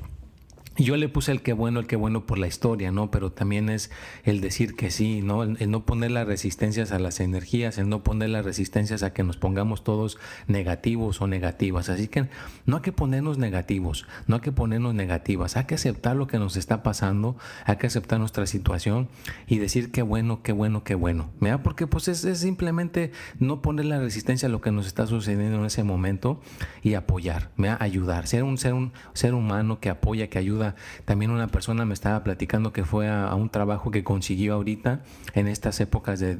Yo 0.79 0.97
le 0.97 1.09
puse 1.09 1.33
el 1.33 1.41
que 1.41 1.55
bueno, 1.55 1.81
el 1.81 1.87
que 1.87 1.97
bueno 1.97 2.27
por 2.27 2.37
la 2.39 2.47
historia, 2.47 2.93
¿no? 2.93 3.11
Pero 3.11 3.33
también 3.33 3.71
es 3.71 3.91
el 4.25 4.43
decir 4.43 4.77
que 4.77 4.91
sí, 4.91 5.23
¿no? 5.23 5.43
El, 5.43 5.71
no 5.71 5.87
poner 5.87 6.11
las 6.11 6.27
resistencias 6.27 6.93
a 6.93 6.99
las 6.99 7.21
energías, 7.21 7.79
el 7.79 7.89
no 7.89 8.03
poner 8.03 8.29
las 8.29 8.45
resistencias 8.45 9.03
a 9.03 9.15
que 9.15 9.23
nos 9.23 9.39
pongamos 9.39 9.85
todos 9.85 10.19
negativos 10.49 11.23
o 11.23 11.27
negativas. 11.27 11.89
Así 11.89 12.09
que 12.09 12.29
no 12.67 12.77
hay 12.77 12.83
que 12.83 12.93
ponernos 12.93 13.39
negativos, 13.39 14.07
no 14.27 14.37
hay 14.37 14.43
que 14.43 14.53
ponernos 14.53 14.95
negativas, 14.95 15.57
hay 15.57 15.65
que 15.65 15.77
aceptar 15.77 16.15
lo 16.15 16.27
que 16.27 16.39
nos 16.39 16.57
está 16.57 16.83
pasando, 16.83 17.37
hay 17.65 17.77
que 17.77 17.87
aceptar 17.87 18.19
nuestra 18.19 18.47
situación 18.47 19.09
y 19.47 19.59
decir 19.59 19.91
qué 19.91 20.03
bueno, 20.03 20.43
qué 20.43 20.53
bueno, 20.53 20.85
qué 20.85 20.95
bueno. 20.95 21.31
¿Verdad? 21.41 21.61
Porque 21.63 21.87
pues 21.87 22.09
es, 22.09 22.21
simplemente 22.39 23.13
no 23.39 23.63
poner 23.63 23.87
la 23.87 23.99
resistencia 23.99 24.49
a 24.49 24.51
lo 24.51 24.61
que 24.61 24.73
nos 24.73 24.87
está 24.87 25.07
sucediendo 25.07 25.59
en 25.59 25.65
ese 25.65 25.85
momento 25.85 26.39
y 26.83 26.95
apoyar, 26.95 27.51
¿verdad? 27.57 27.79
Ayudar, 27.81 28.27
ser 28.27 28.43
un 28.43 28.59
ser, 28.59 28.75
un 28.75 28.93
ser 29.15 29.33
humano 29.33 29.81
que 29.81 29.89
apoya, 29.89 30.29
que 30.29 30.39
ayuda 30.39 30.66
También 31.05 31.31
una 31.31 31.49
persona 31.49 31.85
me 31.85 31.95
estaba 31.95 32.23
platicando 32.25 32.73
que 32.73 32.85
fue 32.85 33.09
a, 33.09 33.35
un 33.35 33.51
trabajo 33.51 33.91
que 33.91 34.03
consiguió 34.03 34.55
ahorita 34.55 35.01
en 35.35 35.47
estas 35.47 35.81
épocas 35.81 36.21
de, 36.21 36.37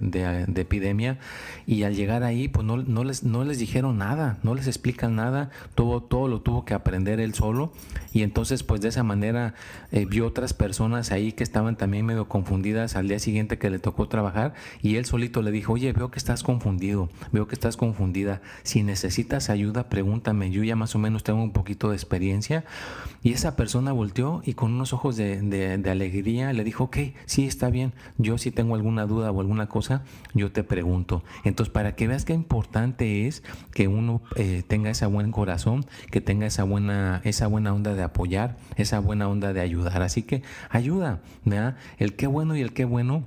epidemia 0.57 1.19
y 1.67 1.83
al 1.85 1.95
llegar 1.95 2.23
ahí 2.23 2.49
pues 2.49 2.67
no, 2.67 2.79
no, 2.79 3.05
les, 3.05 3.23
no 3.23 3.45
les 3.45 3.59
dijeron 3.59 3.99
nada, 3.99 4.39
no 4.43 4.55
les 4.55 4.67
explican 4.67 5.15
nada, 5.15 5.51
todo, 5.75 6.03
todo 6.03 6.29
lo 6.29 6.41
tuvo 6.41 6.65
que 6.65 6.75
aprender 6.75 7.21
él 7.21 7.35
solo 7.35 7.73
y 8.13 8.23
entonces 8.23 8.63
pues 8.63 8.81
de 8.81 8.89
esa 8.89 9.03
manera 9.03 9.55
eh, 9.93 10.07
vio 10.07 10.27
otras 10.27 10.55
personas 10.55 11.13
ahí 11.13 11.33
que 11.33 11.45
estaban 11.45 11.77
también 11.77 12.07
medio 12.07 12.29
confundidas 12.29 12.97
al 12.97 13.09
día 13.09 13.19
siguiente 13.19 13.59
que 13.59 13.71
le 13.71 13.79
tocó 13.79 14.09
trabajar 14.09 14.55
y 14.83 14.97
él 14.97 15.05
solito 15.05 15.43
le 15.43 15.51
dijo, 15.51 15.75
oye, 15.75 15.93
veo 15.93 16.11
que 16.11 16.19
estás 16.19 16.43
confundido, 16.43 17.09
veo 17.33 17.47
que 17.47 17.55
estás 17.55 17.77
confundida, 17.77 18.41
si 18.63 18.83
necesitas 18.83 19.51
ayuda 19.51 19.89
pregúntame, 19.89 20.51
yo 20.51 20.65
ya 20.65 20.77
más 20.77 20.95
o 20.95 20.99
menos 20.99 21.23
tengo 21.23 21.43
un 21.43 21.53
poquito 21.53 21.91
de 21.91 21.97
experiencia. 21.97 22.65
Y 23.23 23.33
esa 23.33 23.57
persona 23.57 23.93
volteó 23.93 24.16
y 24.45 24.55
con 24.55 24.73
unos 24.73 24.95
ojos 24.95 25.17
de, 25.17 25.83
alegría 25.91 26.53
le 26.55 26.65
dijo, 26.65 26.85
ok, 26.85 26.97
sí, 27.27 27.47
está 27.47 27.69
bien, 27.69 27.93
yo 28.17 28.39
si 28.39 28.51
tengo 28.51 28.75
alguna 28.75 29.05
duda 29.05 29.31
o 29.31 29.41
alguna 29.41 29.69
cosa, 29.69 30.05
yo 30.33 30.51
te 30.53 30.65
pregunto. 30.65 31.23
Entonces, 31.45 31.71
para 31.71 31.95
que 31.97 32.09
veas 32.09 32.25
qué 32.25 32.33
importante 32.33 33.27
es 33.27 33.43
que 33.73 33.89
uno 33.89 34.23
eh, 34.37 34.63
tenga 34.67 34.91
ese 34.91 35.05
buen 35.05 35.33
corazón, 35.33 35.85
que 36.11 36.23
tenga 36.23 36.47
esa 36.47 36.65
buena, 36.65 37.21
esa 37.25 37.47
buena 37.47 37.75
onda 37.75 37.95
de 37.95 38.03
apoyar, 38.03 38.57
esa 38.77 39.01
buena 39.01 39.29
onda 39.29 39.53
de 39.53 39.61
ayudar. 39.61 40.01
Así 40.01 40.23
que 40.23 40.43
ayuda, 40.71 41.21
¿verdad? 41.45 41.77
El 41.99 42.15
qué 42.15 42.27
bueno 42.27 42.57
y 42.57 42.63
el 42.63 42.73
qué 42.73 42.87
bueno 42.87 43.25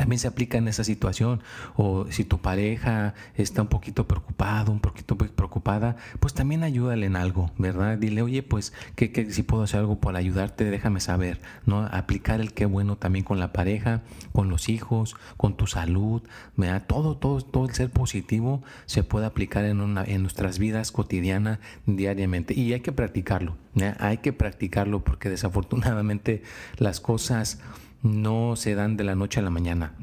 también 0.00 0.18
se 0.18 0.28
aplica 0.28 0.56
en 0.56 0.66
esa 0.66 0.82
situación. 0.82 1.42
O 1.76 2.06
si 2.08 2.24
tu 2.24 2.38
pareja 2.38 3.12
está 3.34 3.60
un 3.60 3.68
poquito 3.68 4.08
preocupado, 4.08 4.72
un 4.72 4.80
poquito 4.80 5.18
preocupada, 5.18 5.96
pues 6.20 6.32
también 6.32 6.62
ayúdale 6.62 7.04
en 7.04 7.16
algo, 7.16 7.50
¿verdad? 7.58 7.98
Dile, 7.98 8.22
oye, 8.22 8.42
pues, 8.42 8.72
que, 8.94 9.30
si 9.30 9.42
puedo 9.42 9.62
hacer 9.62 9.80
algo 9.80 10.00
para 10.00 10.18
ayudarte, 10.18 10.64
déjame 10.64 11.00
saber, 11.00 11.38
¿no? 11.66 11.82
Aplicar 11.82 12.40
el 12.40 12.54
qué 12.54 12.64
bueno 12.64 12.96
también 12.96 13.26
con 13.26 13.38
la 13.38 13.52
pareja, 13.52 14.00
con 14.32 14.48
los 14.48 14.70
hijos, 14.70 15.16
con 15.36 15.54
tu 15.58 15.66
salud, 15.66 16.22
¿verdad? 16.56 16.82
Todo, 16.86 17.18
todo, 17.18 17.42
todo 17.42 17.66
el 17.66 17.74
ser 17.74 17.90
positivo 17.90 18.62
se 18.86 19.02
puede 19.02 19.26
aplicar 19.26 19.66
en, 19.66 19.98
en 19.98 20.22
nuestras 20.22 20.58
vidas 20.58 20.92
cotidianas, 20.92 21.58
diariamente. 21.84 22.54
Y 22.54 22.72
hay 22.72 22.80
que 22.80 22.92
practicarlo, 22.92 23.58
Hay 23.98 24.18
que 24.18 24.32
practicarlo 24.32 25.04
porque 25.04 25.28
desafortunadamente 25.28 26.42
las 26.78 27.00
cosas 27.00 27.60
no 28.02 28.56
se 28.56 28.74
dan 28.74 28.96
de 28.96 29.04
la 29.04 29.14
noche 29.14 29.40
a 29.40 29.42
la 29.42 29.50
mañana. 29.50 29.94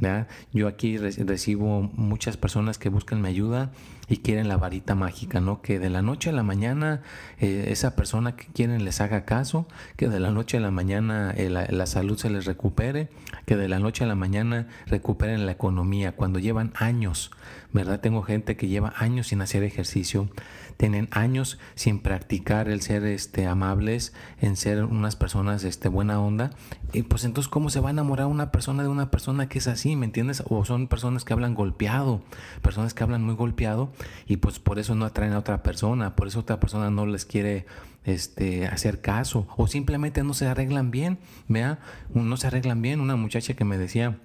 Yo 0.54 0.68
aquí 0.68 0.98
recibo 0.98 1.82
muchas 1.94 2.38
personas 2.38 2.77
que 2.77 2.89
buscan 2.89 3.22
mi 3.22 3.30
ayuda 3.30 3.72
y 4.08 4.18
quieren 4.18 4.48
la 4.48 4.58
varita 4.58 4.96
mágica, 4.96 5.42
¿no? 5.42 5.62
Que 5.62 5.80
de 5.80 5.89
la 5.89 6.01
noche 6.01 6.30
a 6.30 6.34
la 6.34 6.44
mañana 6.44 7.01
eh, 7.39 7.66
esa 7.70 7.96
persona 7.96 8.36
que 8.36 8.48
quieren 8.48 8.86
les 8.86 9.01
haga 9.01 9.25
caso, 9.25 9.68
que 9.98 10.08
de 10.08 10.20
la 10.20 10.32
noche 10.32 10.58
a 10.58 10.62
la 10.62 10.72
mañana 10.72 11.34
eh, 11.36 11.50
la, 11.50 11.86
salud 11.86 12.18
se 12.18 12.30
les 12.30 12.46
recupere, 12.46 13.10
que 13.46 13.58
de 13.58 13.68
la 13.68 13.80
noche 13.80 14.06
a 14.06 14.08
la 14.08 14.16
mañana 14.16 14.68
recuperen 14.86 15.46
la 15.46 15.51
economía, 15.51 16.13
cuando 16.13 16.39
llevan 16.39 16.72
años, 16.75 17.32
¿verdad? 17.74 18.00
Tengo 18.00 18.24
gente 18.24 18.56
que 18.56 18.68
lleva 18.68 18.94
años 18.98 19.28
sin 19.28 19.42
hacer 19.42 19.64
ejercicio, 19.64 20.30
tienen 20.78 21.08
años 21.12 21.60
sin 21.76 22.00
practicar 22.00 22.70
el 22.70 22.82
ser 22.82 23.04
este, 23.06 23.46
amables, 23.46 24.14
en 24.40 24.56
ser 24.56 24.84
unas 24.84 25.16
personas 25.16 25.64
este, 25.64 25.90
buena 25.90 26.20
onda, 26.20 26.52
y 26.94 27.04
pues 27.04 27.26
entonces, 27.26 27.50
¿cómo 27.50 27.70
se 27.70 27.80
va 27.80 27.90
a 27.90 27.92
enamorar 27.92 28.28
una 28.28 28.52
persona 28.52 28.84
de 28.84 28.90
una 28.90 29.12
persona 29.12 29.50
que 29.50 29.60
es 29.60 29.68
así, 29.68 29.96
¿me 29.96 30.06
entiendes? 30.06 30.44
O 30.48 30.64
son 30.64 30.88
personas 30.88 31.26
que 31.26 31.34
hablan 31.34 31.54
golpeado, 31.54 32.22
personas 32.62 32.94
que 32.94 33.04
hablan 33.04 33.24
muy 33.24 33.36
golpeado 33.36 33.92
y 34.26 34.38
pues 34.38 34.60
por 34.60 34.80
eso 34.80 34.96
no 34.96 35.06
atraen 35.06 35.34
a 35.34 35.40
otra 35.40 35.64
persona, 35.64 36.16
por 36.16 36.28
eso 36.28 36.40
otra 36.40 36.60
persona 36.60 36.90
no 36.90 37.06
les 37.06 37.26
quiere 37.26 37.66
este, 38.06 38.68
hacer 38.68 39.02
caso 39.02 39.48
o 39.58 39.68
simplemente 39.68 40.24
no 40.24 40.34
se 40.34 40.48
arreglan 40.48 40.92
bien, 40.92 41.20
vea, 41.48 41.80
no 42.14 42.38
se 42.38 42.48
arreglan 42.48 42.82
bien. 42.82 43.02
Una 43.02 43.18
muchacha 43.18 43.54
que 43.54 43.66
me 43.66 43.78
decía, 43.78 44.18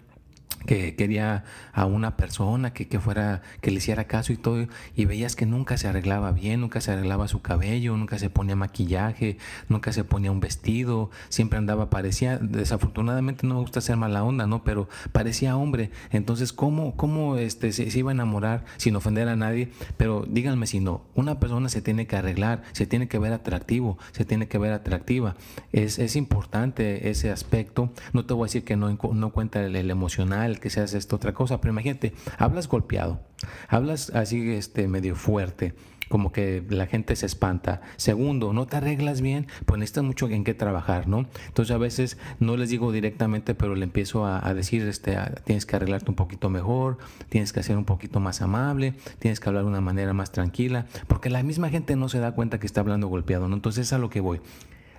que 0.66 0.94
quería 0.96 1.44
a 1.72 1.86
una 1.86 2.16
persona 2.16 2.72
que, 2.72 2.88
que, 2.88 3.00
fuera, 3.00 3.42
que 3.60 3.70
le 3.70 3.78
hiciera 3.78 4.04
caso 4.04 4.32
y 4.32 4.36
todo, 4.36 4.66
y 4.94 5.04
veías 5.04 5.36
que 5.36 5.46
nunca 5.46 5.76
se 5.76 5.88
arreglaba 5.88 6.32
bien, 6.32 6.60
nunca 6.60 6.80
se 6.80 6.92
arreglaba 6.92 7.28
su 7.28 7.42
cabello, 7.42 7.96
nunca 7.96 8.18
se 8.18 8.30
ponía 8.30 8.56
maquillaje, 8.56 9.38
nunca 9.68 9.92
se 9.92 10.04
ponía 10.04 10.30
un 10.30 10.40
vestido, 10.40 11.10
siempre 11.28 11.58
andaba, 11.58 11.90
parecía, 11.90 12.38
desafortunadamente 12.38 13.46
no 13.46 13.54
me 13.54 13.60
gusta 13.60 13.80
ser 13.80 13.96
mala 13.96 14.24
onda, 14.24 14.46
¿no? 14.46 14.64
Pero 14.64 14.88
parecía 15.12 15.56
hombre. 15.56 15.90
Entonces, 16.10 16.52
¿cómo, 16.52 16.96
cómo 16.96 17.36
este, 17.36 17.72
se, 17.72 17.98
iba 17.98 18.10
a 18.10 18.14
enamorar 18.14 18.64
sin 18.76 18.96
ofender 18.96 19.28
a 19.28 19.36
nadie? 19.36 19.70
Pero 19.96 20.24
díganme 20.28 20.66
si 20.66 20.80
no, 20.80 21.02
una 21.14 21.40
persona 21.40 21.68
se 21.68 21.82
tiene 21.82 22.06
que 22.06 22.16
arreglar, 22.16 22.62
se 22.72 22.86
tiene 22.86 23.08
que 23.08 23.18
ver 23.18 23.32
atractivo, 23.32 23.98
se 24.12 24.24
tiene 24.24 24.48
que 24.48 24.58
ver 24.58 24.72
atractiva. 24.72 25.36
Es, 25.72 25.98
es 25.98 26.16
importante 26.16 27.10
ese 27.10 27.30
aspecto. 27.30 27.92
No 28.12 28.24
te 28.24 28.34
voy 28.34 28.44
a 28.44 28.46
decir 28.46 28.64
que 28.64 28.76
no, 28.76 28.90
no 28.90 29.30
cuenta 29.30 29.64
el 29.64 29.90
emocional, 29.90 30.51
que 30.60 30.70
seas 30.70 30.94
esto 30.94 31.16
otra 31.16 31.34
cosa, 31.34 31.60
pero 31.60 31.72
imagínate, 31.72 32.12
hablas 32.38 32.68
golpeado, 32.68 33.20
hablas 33.68 34.10
así 34.10 34.52
este 34.52 34.88
medio 34.88 35.14
fuerte, 35.14 35.74
como 36.12 36.30
que 36.30 36.62
la 36.68 36.86
gente 36.86 37.16
se 37.16 37.24
espanta. 37.24 37.80
Segundo, 37.96 38.52
no 38.52 38.66
te 38.66 38.76
arreglas 38.76 39.22
bien, 39.22 39.46
pues 39.64 39.78
necesitas 39.78 40.04
mucho 40.04 40.28
en 40.28 40.44
qué 40.44 40.52
trabajar, 40.52 41.08
¿no? 41.08 41.26
Entonces 41.46 41.74
a 41.74 41.78
veces 41.78 42.18
no 42.38 42.58
les 42.58 42.68
digo 42.68 42.92
directamente, 42.92 43.54
pero 43.54 43.74
le 43.74 43.84
empiezo 43.84 44.26
a, 44.26 44.52
decir, 44.52 44.86
este, 44.86 45.16
tienes 45.44 45.64
que 45.64 45.74
arreglarte 45.74 46.10
un 46.10 46.16
poquito 46.16 46.50
mejor, 46.50 46.98
tienes 47.30 47.54
que 47.54 47.62
ser 47.62 47.78
un 47.78 47.86
poquito 47.86 48.20
más 48.20 48.42
amable, 48.42 48.92
tienes 49.20 49.40
que 49.40 49.48
hablar 49.48 49.64
de 49.64 49.70
una 49.70 49.80
manera 49.80 50.12
más 50.12 50.32
tranquila, 50.32 50.84
porque 51.08 51.30
la 51.30 51.42
misma 51.42 51.70
gente 51.70 51.96
no 51.96 52.10
se 52.10 52.18
da 52.18 52.32
cuenta 52.32 52.60
que 52.60 52.66
está 52.66 52.82
hablando 52.82 53.08
golpeado, 53.08 53.48
¿no? 53.48 53.54
Entonces 53.54 53.86
es 53.86 53.92
a 53.94 53.98
lo 53.98 54.10
que 54.10 54.20
voy. 54.20 54.42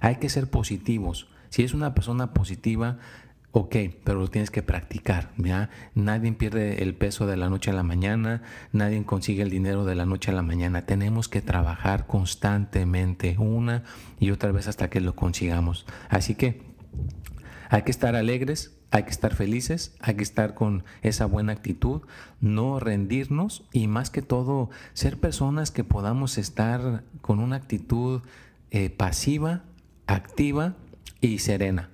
Hay 0.02 0.16
que 0.16 0.30
ser 0.30 0.50
positivos. 0.50 1.28
Si 1.50 1.64
es 1.64 1.76
una 1.76 1.94
persona 1.94 2.34
positiva, 2.34 2.98
Ok, 3.56 3.76
pero 4.04 4.20
lo 4.20 4.30
tienes 4.30 4.50
que 4.50 4.64
practicar, 4.64 5.30
¿ya? 5.38 5.70
Nadie 5.94 6.32
pierde 6.32 6.82
el 6.82 6.96
peso 6.96 7.28
de 7.28 7.38
la 7.38 7.52
noche 7.52 7.70
a 7.70 7.76
la 7.76 7.84
mañana, 7.84 8.42
nadie 8.72 9.06
consigue 9.06 9.44
el 9.44 9.52
dinero 9.52 9.86
de 9.86 9.94
la 9.94 10.08
noche 10.08 10.32
a 10.32 10.34
la 10.34 10.42
mañana. 10.42 10.88
Tenemos 10.88 11.30
que 11.30 11.44
trabajar 11.44 12.08
constantemente, 12.08 13.36
una 13.38 13.84
y 14.20 14.32
otra 14.32 14.52
vez 14.52 14.68
hasta 14.68 14.90
que 14.90 15.02
lo 15.02 15.16
consigamos. 15.16 15.86
Así 16.10 16.34
que 16.34 16.64
hay 17.70 17.84
que 17.84 17.92
estar 17.92 18.16
alegres, 18.16 18.76
hay 18.90 19.04
que 19.04 19.12
estar 19.12 19.36
felices, 19.36 19.96
hay 20.00 20.16
que 20.16 20.24
estar 20.24 20.56
con 20.56 20.84
esa 21.04 21.28
buena 21.28 21.54
actitud, 21.54 22.02
no 22.42 22.80
rendirnos 22.80 23.66
y 23.72 23.86
más 23.86 24.10
que 24.10 24.24
todo 24.24 24.72
ser 24.94 25.20
personas 25.20 25.70
que 25.70 25.84
podamos 25.84 26.40
estar 26.40 27.04
con 27.22 27.38
una 27.38 27.58
actitud 27.58 28.24
eh, 28.72 28.90
pasiva, 28.90 29.62
activa 30.08 30.74
y 31.22 31.38
serena. 31.38 31.93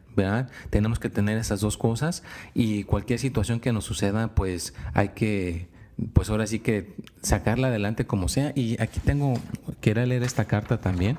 Tenemos 0.69 0.99
que 0.99 1.09
tener 1.09 1.37
esas 1.37 1.61
dos 1.61 1.77
cosas 1.77 2.23
y 2.53 2.83
cualquier 2.83 3.19
situación 3.19 3.59
que 3.59 3.71
nos 3.71 3.85
suceda, 3.85 4.29
pues 4.35 4.73
hay 4.93 5.09
que, 5.09 5.67
pues 6.13 6.29
ahora 6.29 6.47
sí 6.47 6.59
que 6.59 6.95
sacarla 7.21 7.67
adelante 7.67 8.05
como 8.05 8.27
sea. 8.27 8.51
Y 8.55 8.81
aquí 8.81 8.99
tengo, 8.99 9.33
quiero 9.81 10.05
leer 10.05 10.23
esta 10.23 10.45
carta 10.45 10.79
también. 10.79 11.17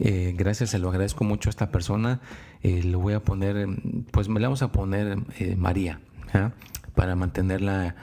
Eh, 0.00 0.34
gracias, 0.36 0.70
se 0.70 0.78
lo 0.78 0.88
agradezco 0.88 1.24
mucho 1.24 1.48
a 1.48 1.50
esta 1.50 1.70
persona. 1.70 2.20
Eh, 2.62 2.82
lo 2.82 3.00
voy 3.00 3.14
a 3.14 3.20
poner, 3.20 3.66
pues 4.10 4.28
me 4.28 4.40
la 4.40 4.48
vamos 4.48 4.62
a 4.62 4.72
poner 4.72 5.18
eh, 5.38 5.56
María, 5.56 6.00
para 6.94 7.14
mantenerla 7.16 7.94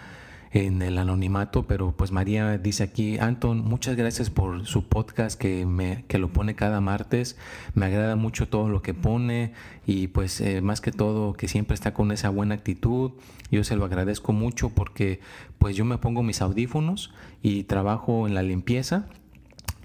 en 0.55 0.81
el 0.81 0.97
anonimato, 0.97 1.67
pero 1.67 1.91
pues 1.91 2.13
María 2.13 2.57
dice 2.57 2.83
aquí, 2.83 3.17
Anton, 3.17 3.61
muchas 3.61 3.97
gracias 3.97 4.29
por 4.29 4.65
su 4.65 4.87
podcast 4.87 5.37
que, 5.37 5.65
me, 5.65 6.05
que 6.07 6.17
lo 6.17 6.29
pone 6.29 6.55
cada 6.55 6.79
martes, 6.79 7.35
me 7.73 7.87
agrada 7.87 8.15
mucho 8.15 8.47
todo 8.47 8.69
lo 8.69 8.81
que 8.81 8.93
pone 8.93 9.51
y 9.85 10.07
pues 10.07 10.39
eh, 10.39 10.61
más 10.61 10.79
que 10.79 10.93
todo 10.93 11.33
que 11.33 11.49
siempre 11.49 11.73
está 11.73 11.93
con 11.93 12.13
esa 12.13 12.29
buena 12.29 12.55
actitud, 12.55 13.11
yo 13.51 13.65
se 13.65 13.75
lo 13.75 13.83
agradezco 13.83 14.31
mucho 14.31 14.69
porque 14.69 15.19
pues 15.59 15.75
yo 15.75 15.83
me 15.83 15.97
pongo 15.97 16.23
mis 16.23 16.41
audífonos 16.41 17.13
y 17.43 17.63
trabajo 17.63 18.25
en 18.25 18.33
la 18.33 18.41
limpieza 18.41 19.07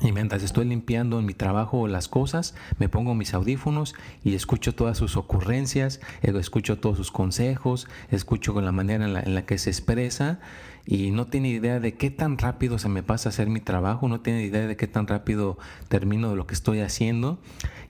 y 0.02 0.12
mientras 0.12 0.42
estoy 0.42 0.64
limpiando 0.64 1.18
en 1.18 1.26
mi 1.26 1.34
trabajo 1.34 1.86
las 1.86 2.08
cosas, 2.08 2.54
me 2.78 2.88
pongo 2.88 3.14
mis 3.14 3.34
audífonos 3.34 3.94
y 4.24 4.34
escucho 4.34 4.74
todas 4.74 4.96
sus 4.96 5.16
ocurrencias, 5.16 6.00
eh, 6.22 6.32
escucho 6.38 6.78
todos 6.78 6.96
sus 6.96 7.10
consejos, 7.10 7.86
escucho 8.10 8.54
con 8.54 8.64
la 8.64 8.72
manera 8.72 9.04
en 9.04 9.34
la, 9.34 9.46
que 9.46 9.58
se 9.58 9.70
expresa 9.70 10.40
y 10.86 11.10
no 11.10 11.26
tiene 11.26 11.50
idea 11.50 11.80
de 11.80 11.94
qué 11.94 12.10
tan 12.10 12.38
rápido 12.38 12.78
se 12.78 12.88
me 12.88 13.02
pasa 13.02 13.28
hacer 13.28 13.48
mi 13.48 13.60
trabajo, 13.60 14.08
no 14.08 14.20
tiene 14.20 14.42
idea 14.42 14.66
de 14.66 14.76
qué 14.76 14.86
tan 14.86 15.06
rápido 15.06 15.58
termino 15.88 16.30
de 16.30 16.36
lo 16.36 16.46
que 16.46 16.54
estoy 16.54 16.80
haciendo. 16.80 17.38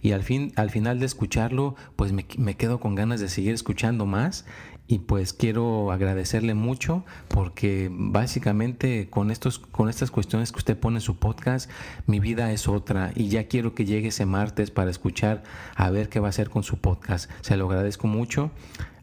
Y 0.02 0.12
al 0.12 0.22
fin, 0.22 0.52
al 0.56 0.70
final 0.70 0.98
de 0.98 1.06
escucharlo, 1.06 1.76
pues 1.94 2.12
me 2.12 2.54
quedo 2.56 2.80
con 2.80 2.94
ganas 2.94 3.20
de 3.20 3.28
seguir 3.28 3.54
escuchando 3.54 4.06
más 4.06 4.44
y 4.90 4.98
pues 4.98 5.32
quiero 5.32 5.92
agradecerle 5.92 6.54
mucho 6.54 7.04
porque 7.28 7.88
básicamente 7.92 9.08
con 9.08 9.30
estos 9.30 9.60
con 9.60 9.88
estas 9.88 10.10
cuestiones 10.10 10.50
que 10.50 10.58
usted 10.58 10.76
pone 10.76 10.96
en 10.96 11.00
su 11.00 11.16
podcast 11.16 11.70
mi 12.06 12.18
vida 12.18 12.50
es 12.50 12.66
otra 12.66 13.12
y 13.14 13.28
ya 13.28 13.46
quiero 13.46 13.72
que 13.72 13.84
llegue 13.84 14.08
ese 14.08 14.26
martes 14.26 14.72
para 14.72 14.90
escuchar 14.90 15.44
a 15.76 15.90
ver 15.90 16.08
qué 16.08 16.18
va 16.18 16.26
a 16.26 16.30
hacer 16.30 16.50
con 16.50 16.64
su 16.64 16.78
podcast. 16.78 17.30
Se 17.40 17.56
lo 17.56 17.66
agradezco 17.66 18.08
mucho 18.08 18.50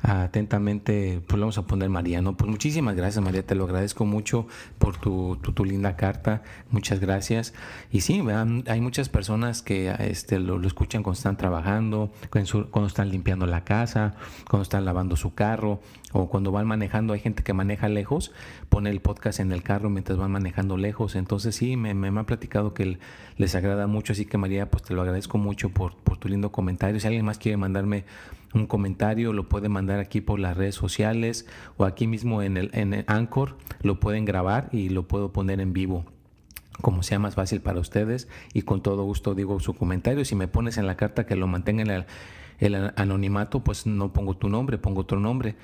Atentamente, 0.01 1.21
pues 1.27 1.39
vamos 1.39 1.57
a 1.57 1.65
poner 1.65 1.89
Mariano. 1.89 2.37
Pues 2.37 2.49
muchísimas 2.49 2.95
gracias, 2.95 3.23
María, 3.23 3.45
te 3.45 3.55
lo 3.55 3.65
agradezco 3.65 4.05
mucho 4.05 4.47
por 4.77 4.97
tu, 4.97 5.37
tu, 5.37 5.65
linda 5.65 5.95
carta. 5.95 6.43
Muchas 6.69 6.99
gracias. 6.99 7.53
Y 7.91 8.01
sí, 8.01 8.23
hay 8.67 8.81
muchas 8.81 9.09
personas 9.09 9.61
que 9.61 9.93
este, 9.99 10.39
lo, 10.39 10.65
escuchan 10.67 11.01
cuando 11.01 11.17
están 11.17 11.37
trabajando, 11.37 12.11
cuando 12.29 12.87
están 12.87 13.09
limpiando 13.09 13.47
la 13.47 13.63
casa, 13.63 14.15
cuando 14.49 14.63
están 14.63 14.85
lavando 14.85 15.15
su 15.15 15.33
carro 15.33 15.81
o 16.13 16.29
cuando 16.29 16.51
van 16.51 16.67
manejando. 16.67 17.13
Hay 17.13 17.19
gente 17.19 17.43
que 17.43 17.53
maneja 17.53 17.89
lejos, 17.89 18.31
pone 18.69 18.89
el 18.89 19.01
podcast 19.01 19.39
en 19.39 19.51
el 19.51 19.63
carro 19.63 19.89
mientras 19.89 20.17
van 20.17 20.31
manejando 20.31 20.77
lejos. 20.77 21.15
Entonces 21.15 21.55
sí, 21.55 21.75
me, 21.75 21.93
me, 21.93 22.07
han 22.07 22.25
platicado 22.25 22.73
que 22.73 22.99
les 23.37 23.55
agrada 23.55 23.87
mucho. 23.87 24.13
Así 24.13 24.25
que 24.25 24.37
María, 24.37 24.69
pues 24.69 24.83
te 24.83 24.93
lo 24.93 25.01
agradezco 25.01 25.37
mucho 25.37 25.69
por, 25.69 25.95
por 25.95 26.17
tu 26.17 26.27
lindo 26.27 26.51
comentario. 26.51 26.99
Si 26.99 27.07
alguien 27.07 27.25
más 27.25 27.39
quiere 27.39 27.57
mandarme 27.57 28.05
un 28.57 28.67
comentario, 28.67 29.33
lo 29.33 29.49
puede 29.49 29.69
mandar 29.69 29.99
aquí 29.99 30.21
por 30.21 30.39
las 30.39 30.57
redes 30.57 30.75
sociales 30.75 31.45
o 31.77 31.85
aquí 31.85 32.07
mismo 32.07 32.41
en 32.41 32.57
el, 32.57 32.69
en 32.73 33.03
Anchor, 33.07 33.57
lo 33.81 33.99
pueden 33.99 34.25
grabar 34.25 34.69
y 34.71 34.89
lo 34.89 35.07
puedo 35.07 35.31
poner 35.31 35.59
en 35.59 35.73
vivo 35.73 36.05
como 36.81 37.03
sea 37.03 37.19
más 37.19 37.35
fácil 37.35 37.61
para 37.61 37.79
ustedes 37.79 38.27
y 38.53 38.61
con 38.61 38.81
todo 38.81 39.03
gusto 39.03 39.35
digo 39.35 39.59
su 39.59 39.73
comentario. 39.73 40.23
Si 40.25 40.35
me 40.35 40.47
pones 40.47 40.77
en 40.77 40.85
la 40.85 40.95
carta 40.95 41.25
que 41.25 41.35
lo 41.35 41.47
mantenga 41.47 41.81
en 41.81 41.89
el, 41.89 42.05
el 42.59 42.91
anonimato, 42.95 43.63
pues 43.63 43.85
no 43.85 44.13
pongo 44.13 44.37
tu 44.37 44.49
nombre, 44.49 44.77
pongo 44.77 45.01
otro 45.01 45.19
nombre. 45.19 45.55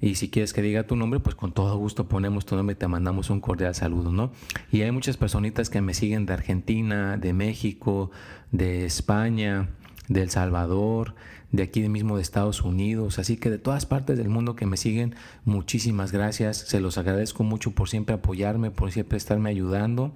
Y 0.00 0.16
si 0.16 0.30
quieres 0.30 0.52
que 0.52 0.62
diga 0.62 0.82
tu 0.84 0.96
nombre, 0.96 1.20
pues 1.20 1.36
con 1.36 1.52
todo 1.52 1.76
gusto 1.76 2.08
ponemos 2.08 2.44
tu 2.44 2.56
nombre 2.56 2.74
y 2.74 2.76
te 2.76 2.88
mandamos 2.88 3.30
un 3.30 3.40
cordial 3.40 3.72
saludo, 3.74 4.10
¿no? 4.10 4.32
Y 4.72 4.82
hay 4.82 4.90
muchas 4.90 5.16
personitas 5.16 5.70
que 5.70 5.80
me 5.80 5.94
siguen 5.94 6.26
de 6.26 6.32
Argentina, 6.32 7.16
de 7.16 7.32
México, 7.32 8.10
de 8.50 8.84
España, 8.84 9.68
de 10.08 10.22
El 10.22 10.30
Salvador, 10.30 11.14
de 11.52 11.62
aquí 11.62 11.86
mismo 11.88 12.16
de 12.16 12.22
Estados 12.22 12.62
Unidos, 12.62 13.18
así 13.18 13.36
que 13.36 13.50
de 13.50 13.58
todas 13.58 13.86
partes 13.86 14.16
del 14.18 14.30
mundo 14.30 14.56
que 14.56 14.66
me 14.66 14.76
siguen, 14.78 15.14
muchísimas 15.44 16.10
gracias, 16.10 16.56
se 16.56 16.80
los 16.80 16.98
agradezco 16.98 17.44
mucho 17.44 17.72
por 17.72 17.88
siempre 17.88 18.14
apoyarme, 18.14 18.70
por 18.70 18.90
siempre 18.90 19.18
estarme 19.18 19.50
ayudando. 19.50 20.12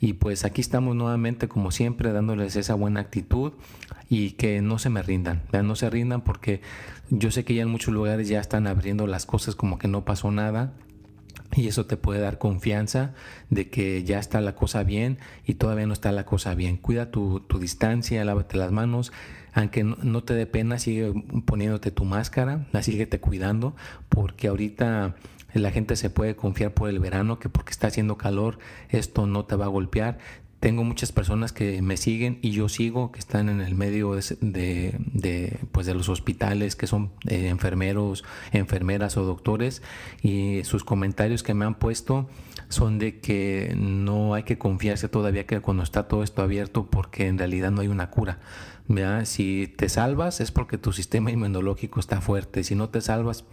Y 0.00 0.14
pues 0.14 0.44
aquí 0.44 0.60
estamos 0.60 0.96
nuevamente 0.96 1.46
como 1.46 1.70
siempre 1.70 2.12
dándoles 2.12 2.56
esa 2.56 2.74
buena 2.74 2.98
actitud 2.98 3.52
y 4.08 4.32
que 4.32 4.60
no 4.60 4.80
se 4.80 4.90
me 4.90 5.00
rindan, 5.00 5.42
no 5.62 5.76
se 5.76 5.88
rindan 5.88 6.22
porque 6.22 6.60
yo 7.08 7.30
sé 7.30 7.44
que 7.44 7.54
ya 7.54 7.62
en 7.62 7.68
muchos 7.68 7.94
lugares 7.94 8.28
ya 8.28 8.40
están 8.40 8.66
abriendo 8.66 9.06
las 9.06 9.26
cosas 9.26 9.54
como 9.54 9.78
que 9.78 9.86
no 9.86 10.04
pasó 10.04 10.32
nada, 10.32 10.72
y 11.54 11.68
eso 11.68 11.86
te 11.86 11.96
puede 11.96 12.20
dar 12.20 12.38
confianza 12.38 13.14
de 13.50 13.68
que 13.68 14.04
ya 14.04 14.18
está 14.18 14.40
la 14.40 14.54
cosa 14.54 14.82
bien 14.84 15.18
y 15.44 15.54
todavía 15.54 15.86
no 15.86 15.92
está 15.92 16.12
la 16.12 16.24
cosa 16.24 16.54
bien. 16.54 16.76
Cuida 16.76 17.10
tu, 17.10 17.40
tu 17.40 17.58
distancia, 17.58 18.24
lávate 18.24 18.56
las 18.56 18.72
manos, 18.72 19.12
aunque 19.52 19.84
no, 19.84 20.24
te 20.24 20.34
dé 20.34 20.46
pena, 20.46 20.78
sigue 20.78 21.12
poniéndote 21.44 21.90
tu 21.90 22.04
máscara, 22.04 22.66
síguete 22.80 23.20
cuidando, 23.20 23.76
porque 24.08 24.48
ahorita 24.48 25.14
la 25.52 25.70
gente 25.70 25.96
se 25.96 26.08
puede 26.08 26.34
confiar 26.36 26.72
por 26.72 26.88
el 26.88 26.98
verano, 26.98 27.38
que 27.38 27.50
porque 27.50 27.72
está 27.72 27.88
haciendo 27.88 28.16
calor, 28.16 28.58
esto 28.88 29.26
no 29.26 29.44
te 29.44 29.56
va 29.56 29.66
a 29.66 29.68
golpear. 29.68 30.18
Tengo 30.62 30.84
muchas 30.84 31.10
personas 31.10 31.52
que 31.52 31.82
me 31.82 31.96
siguen 31.96 32.38
y 32.40 32.52
yo 32.52 32.68
sigo, 32.68 33.10
que 33.10 33.18
están 33.18 33.48
en 33.48 33.60
el 33.60 33.74
medio 33.74 34.14
de, 34.14 34.96
de, 35.10 35.58
pues 35.72 35.88
de 35.88 35.94
los 35.94 36.08
hospitales, 36.08 36.76
que 36.76 36.86
son 36.86 37.10
eh, 37.26 37.48
enfermeros, 37.48 38.22
enfermeras 38.52 39.16
o 39.16 39.24
doctores, 39.24 39.82
y 40.22 40.62
sus 40.62 40.84
comentarios 40.84 41.42
que 41.42 41.52
me 41.52 41.64
han 41.64 41.74
puesto 41.74 42.28
son 42.68 43.00
de 43.00 43.18
que 43.18 43.74
no 43.76 44.34
hay 44.34 44.44
que 44.44 44.56
confiarse 44.56 45.08
todavía 45.08 45.48
que 45.48 45.58
cuando 45.58 45.82
está 45.82 46.06
todo 46.06 46.22
esto 46.22 46.42
abierto, 46.42 46.86
porque 46.88 47.26
en 47.26 47.38
realidad 47.38 47.72
no 47.72 47.80
hay 47.80 47.88
una 47.88 48.10
cura. 48.10 48.38
Si 49.24 49.72
te 49.76 49.88
salvas 49.88 50.40
es 50.40 50.50
porque 50.50 50.76
tu 50.76 50.92
sistema 50.92 51.30
inmunológico 51.30 51.98
está 51.98 52.20
fuerte, 52.20 52.62
si 52.62 52.74
no 52.74 52.90
te 52.90 53.00
salvas, 53.00 53.44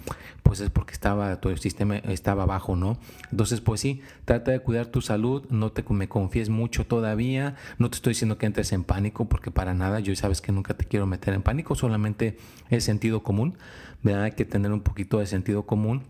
pues 0.44 0.60
es 0.60 0.70
porque 0.70 0.92
estaba, 0.92 1.40
tu 1.40 1.56
sistema 1.56 1.96
estaba 1.98 2.46
bajo, 2.46 2.76
¿no? 2.76 2.98
Entonces, 3.32 3.62
pues 3.62 3.80
sí, 3.80 4.02
trata 4.26 4.52
de 4.52 4.60
cuidar 4.60 4.88
tu 4.88 5.02
salud, 5.02 5.46
no 5.50 5.72
te 5.72 5.84
me 5.94 6.10
confíes 6.10 6.50
mucho 6.50 6.86
todavía, 6.86 7.56
no 7.78 7.90
te 7.90 7.96
estoy 7.96 8.12
diciendo 8.12 8.38
que 8.38 8.48
entres 8.48 8.74
en 8.74 8.84
pánico, 8.84 9.30
porque 9.30 9.50
para 9.50 9.74
nada, 9.74 10.02
yo 10.02 10.14
sabes 10.16 10.42
que 10.42 10.52
nunca 10.52 10.74
te 10.74 10.86
quiero 10.86 11.06
meter 11.06 11.34
en 11.34 11.42
pánico, 11.42 11.74
solamente 11.74 12.38
es 12.70 12.84
sentido 12.84 13.24
común, 13.24 13.58
¿verdad? 14.04 14.24
Hay 14.24 14.32
que 14.34 14.46
tener 14.46 14.74
un 14.74 14.82
poquito 14.82 15.20
de 15.20 15.26
sentido 15.26 15.66
común 15.66 16.04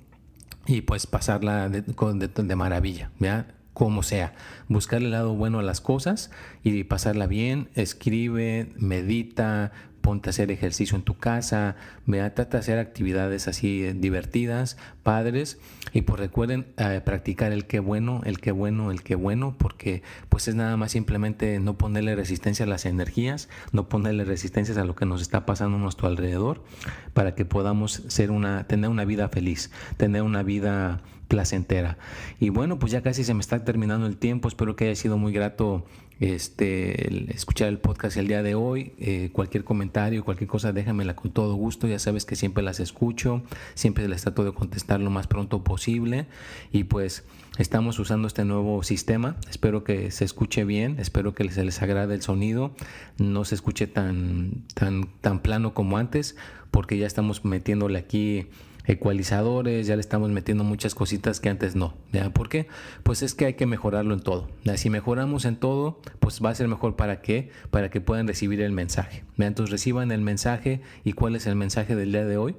y 0.65 0.81
pues 0.81 1.05
pasarla 1.05 1.69
de, 1.69 1.81
de, 1.83 2.27
de 2.27 2.55
maravilla, 2.55 3.11
¿verdad? 3.19 3.58
Como 3.79 4.03
sea, 4.03 4.33
buscar 4.67 5.01
el 5.01 5.11
lado 5.11 5.35
bueno 5.35 5.59
a 5.59 5.63
las 5.63 5.79
cosas 5.79 6.31
y 6.63 6.83
pasarla 6.83 7.27
bien, 7.27 7.69
escribe, 7.75 8.67
medita, 8.75 9.71
ponte 10.01 10.27
a 10.27 10.31
hacer 10.31 10.51
ejercicio 10.51 10.97
en 10.97 11.03
tu 11.03 11.17
casa, 11.17 11.77
vea, 12.05 12.35
trata 12.35 12.57
de 12.57 12.59
hacer 12.59 12.77
actividades 12.77 13.47
así 13.47 13.85
eh, 13.85 13.93
divertidas, 13.93 14.75
padres, 15.01 15.59
y 15.93 16.01
pues 16.01 16.19
recuerden 16.19 16.67
eh, 16.75 16.99
practicar 17.05 17.53
el 17.53 17.67
qué 17.67 17.79
bueno, 17.79 18.19
el 18.25 18.41
qué 18.41 18.51
bueno, 18.51 18.91
el 18.91 19.01
qué 19.01 19.15
bueno, 19.15 19.55
porque 19.57 20.03
pues 20.27 20.49
es 20.49 20.55
nada 20.55 20.75
más 20.75 20.91
simplemente 20.91 21.57
no 21.61 21.77
ponerle 21.77 22.17
resistencia 22.17 22.65
a 22.65 22.67
las 22.67 22.85
energías, 22.85 23.47
no 23.71 23.87
ponerle 23.87 24.25
resistencias 24.25 24.77
a 24.77 24.83
lo 24.83 24.93
que 24.93 25.05
nos 25.05 25.21
está 25.21 25.45
pasando 25.45 25.77
a 25.77 25.79
nuestro 25.79 26.09
alrededor, 26.09 26.65
para 27.13 27.33
que 27.33 27.45
podamos 27.45 28.03
ser 28.09 28.29
una, 28.29 28.67
tener 28.67 28.89
una 28.89 29.05
vida 29.05 29.29
feliz, 29.29 29.71
tener 29.95 30.21
una 30.21 30.43
vida 30.43 30.99
placentera. 31.29 31.97
Y 32.41 32.49
bueno, 32.49 32.77
pues 32.79 32.91
ya 32.91 33.01
casi 33.01 33.23
se 33.23 33.33
me 33.33 33.39
está 33.39 33.63
terminando 33.63 34.07
el 34.07 34.17
tiempo, 34.17 34.49
espero 34.49 34.75
que 34.75 34.85
haya 34.85 34.95
sido 34.95 35.17
muy 35.17 35.31
grato 35.31 35.85
este, 36.19 37.31
escuchar 37.33 37.69
el 37.69 37.77
podcast 37.77 38.17
el 38.17 38.27
día 38.27 38.43
de 38.43 38.55
hoy. 38.55 38.91
Eh, 38.99 39.29
cualquier 39.31 39.63
comentario, 39.63 40.25
cualquier 40.25 40.49
cosa, 40.49 40.73
déjamela 40.73 41.15
con 41.15 41.31
todo 41.31 41.55
gusto. 41.55 41.87
Ya 41.87 41.99
sabes 41.99 42.25
que 42.25 42.35
siempre 42.35 42.61
las 42.61 42.81
escucho, 42.81 43.41
siempre 43.73 44.07
les 44.09 44.23
trato 44.23 44.43
de 44.43 44.51
contestar 44.51 44.99
lo 44.99 45.09
más 45.09 45.27
pronto 45.27 45.63
posible. 45.63 46.25
Y 46.73 46.85
pues 46.85 47.23
estamos 47.57 47.99
usando 47.99 48.27
este 48.27 48.43
nuevo 48.43 48.83
sistema. 48.83 49.37
Espero 49.49 49.83
que 49.83 50.11
se 50.11 50.25
escuche 50.25 50.65
bien, 50.65 50.97
espero 50.99 51.33
que 51.33 51.49
se 51.51 51.63
les 51.63 51.81
agrade 51.81 52.15
el 52.15 52.21
sonido, 52.21 52.71
no 53.17 53.45
se 53.45 53.55
escuche 53.55 53.87
tan, 53.87 54.65
tan, 54.73 55.09
tan 55.21 55.39
plano 55.39 55.73
como 55.73 55.97
antes, 55.97 56.35
porque 56.69 56.97
ya 56.97 57.07
estamos 57.07 57.45
metiéndole 57.45 57.97
aquí 57.97 58.47
ecualizadores, 58.89 59.85
ya 59.85 59.95
le 59.95 60.01
estamos 60.01 60.31
metiendo 60.31 60.63
muchas 60.63 60.95
cositas 60.95 61.39
que 61.39 61.49
antes 61.49 61.75
no. 61.75 61.93
¿ya? 62.11 62.31
¿Por 62.31 62.49
qué? 62.49 62.67
Pues 63.03 63.21
es 63.21 63.35
que 63.35 63.45
hay 63.45 63.53
que 63.53 63.67
mejorarlo 63.67 64.15
en 64.15 64.19
todo. 64.19 64.49
Si 64.75 64.89
mejoramos 64.89 65.45
en 65.45 65.57
todo, 65.57 66.01
pues 66.19 66.43
va 66.43 66.49
a 66.49 66.55
ser 66.55 66.67
mejor 66.67 66.95
para 66.95 67.21
qué? 67.21 67.51
Para 67.69 67.91
que 67.91 68.01
puedan 68.01 68.27
recibir 68.27 68.61
el 68.61 68.71
mensaje. 68.71 69.23
Entonces 69.37 69.71
reciban 69.71 70.11
el 70.11 70.21
mensaje 70.21 70.81
y 71.03 71.13
cuál 71.13 71.35
es 71.35 71.45
el 71.45 71.55
mensaje 71.55 71.95
del 71.95 72.11
día 72.11 72.25
de 72.25 72.37
hoy. 72.37 72.55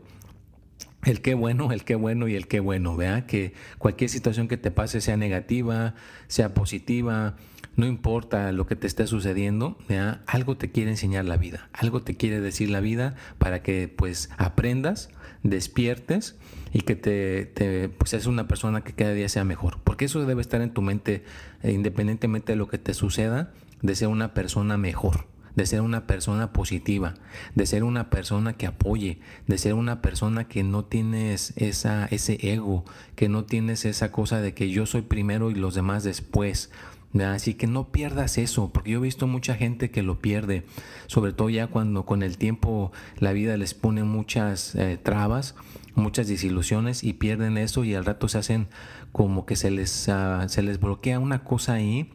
El 1.04 1.20
qué 1.20 1.34
bueno, 1.34 1.72
el 1.72 1.82
qué 1.82 1.96
bueno 1.96 2.28
y 2.28 2.36
el 2.36 2.46
qué 2.46 2.60
bueno, 2.60 2.94
vea 2.94 3.26
que 3.26 3.54
cualquier 3.78 4.10
situación 4.10 4.48
que 4.48 4.58
te 4.58 4.70
pase 4.70 5.00
sea 5.00 5.16
negativa, 5.16 5.94
sea 6.28 6.52
positiva, 6.52 7.36
no 7.76 7.86
importa 7.86 8.52
lo 8.52 8.66
que 8.66 8.76
te 8.76 8.86
esté 8.86 9.06
sucediendo, 9.06 9.78
¿vea? 9.88 10.22
algo 10.26 10.56
te 10.56 10.70
quiere 10.70 10.90
enseñar 10.90 11.24
la 11.24 11.36
vida, 11.36 11.68
algo 11.72 12.02
te 12.02 12.16
quiere 12.16 12.40
decir 12.40 12.70
la 12.70 12.80
vida 12.80 13.14
para 13.38 13.62
que 13.62 13.88
pues 13.88 14.30
aprendas 14.36 15.10
despiertes 15.42 16.36
y 16.72 16.82
que 16.82 16.96
te, 16.96 17.88
pues 17.88 18.14
es 18.14 18.26
una 18.26 18.46
persona 18.46 18.82
que 18.82 18.92
cada 18.92 19.12
día 19.12 19.28
sea 19.28 19.44
mejor. 19.44 19.78
Porque 19.84 20.04
eso 20.04 20.24
debe 20.24 20.40
estar 20.40 20.60
en 20.60 20.72
tu 20.72 20.82
mente, 20.82 21.24
eh, 21.62 21.72
independientemente 21.72 22.52
de 22.52 22.56
lo 22.56 22.68
que 22.68 22.78
te 22.78 22.94
suceda, 22.94 23.52
de 23.82 23.94
ser 23.94 24.08
una 24.08 24.34
persona 24.34 24.76
mejor, 24.76 25.26
de 25.56 25.66
ser 25.66 25.80
una 25.80 26.06
persona 26.06 26.52
positiva, 26.52 27.14
de 27.54 27.66
ser 27.66 27.82
una 27.82 28.10
persona 28.10 28.52
que 28.52 28.66
apoye, 28.66 29.20
de 29.46 29.58
ser 29.58 29.74
una 29.74 30.00
persona 30.00 30.44
que 30.44 30.62
no 30.62 30.84
tienes 30.84 31.54
esa, 31.56 32.06
ese 32.06 32.52
ego, 32.52 32.84
que 33.16 33.28
no 33.28 33.44
tienes 33.44 33.84
esa 33.84 34.12
cosa 34.12 34.40
de 34.40 34.54
que 34.54 34.70
yo 34.70 34.86
soy 34.86 35.02
primero 35.02 35.50
y 35.50 35.54
los 35.54 35.74
demás 35.74 36.04
después. 36.04 36.70
Así 37.18 37.54
que 37.54 37.66
no 37.66 37.88
pierdas 37.88 38.38
eso, 38.38 38.70
porque 38.72 38.92
yo 38.92 38.98
he 38.98 39.02
visto 39.02 39.26
mucha 39.26 39.56
gente 39.56 39.90
que 39.90 40.02
lo 40.02 40.20
pierde, 40.20 40.64
sobre 41.06 41.32
todo 41.32 41.50
ya 41.50 41.66
cuando 41.66 42.06
con 42.06 42.22
el 42.22 42.38
tiempo 42.38 42.92
la 43.18 43.32
vida 43.32 43.56
les 43.56 43.74
pone 43.74 44.04
muchas 44.04 44.76
eh, 44.76 44.96
trabas, 45.02 45.56
muchas 45.96 46.28
desilusiones 46.28 47.02
y 47.02 47.14
pierden 47.14 47.58
eso 47.58 47.82
y 47.82 47.94
al 47.94 48.04
rato 48.04 48.28
se 48.28 48.38
hacen 48.38 48.68
como 49.10 49.44
que 49.44 49.56
se 49.56 49.72
les, 49.72 50.08
ah, 50.08 50.48
se 50.48 50.62
les 50.62 50.78
bloquea 50.78 51.18
una 51.18 51.42
cosa 51.42 51.74
ahí 51.74 52.12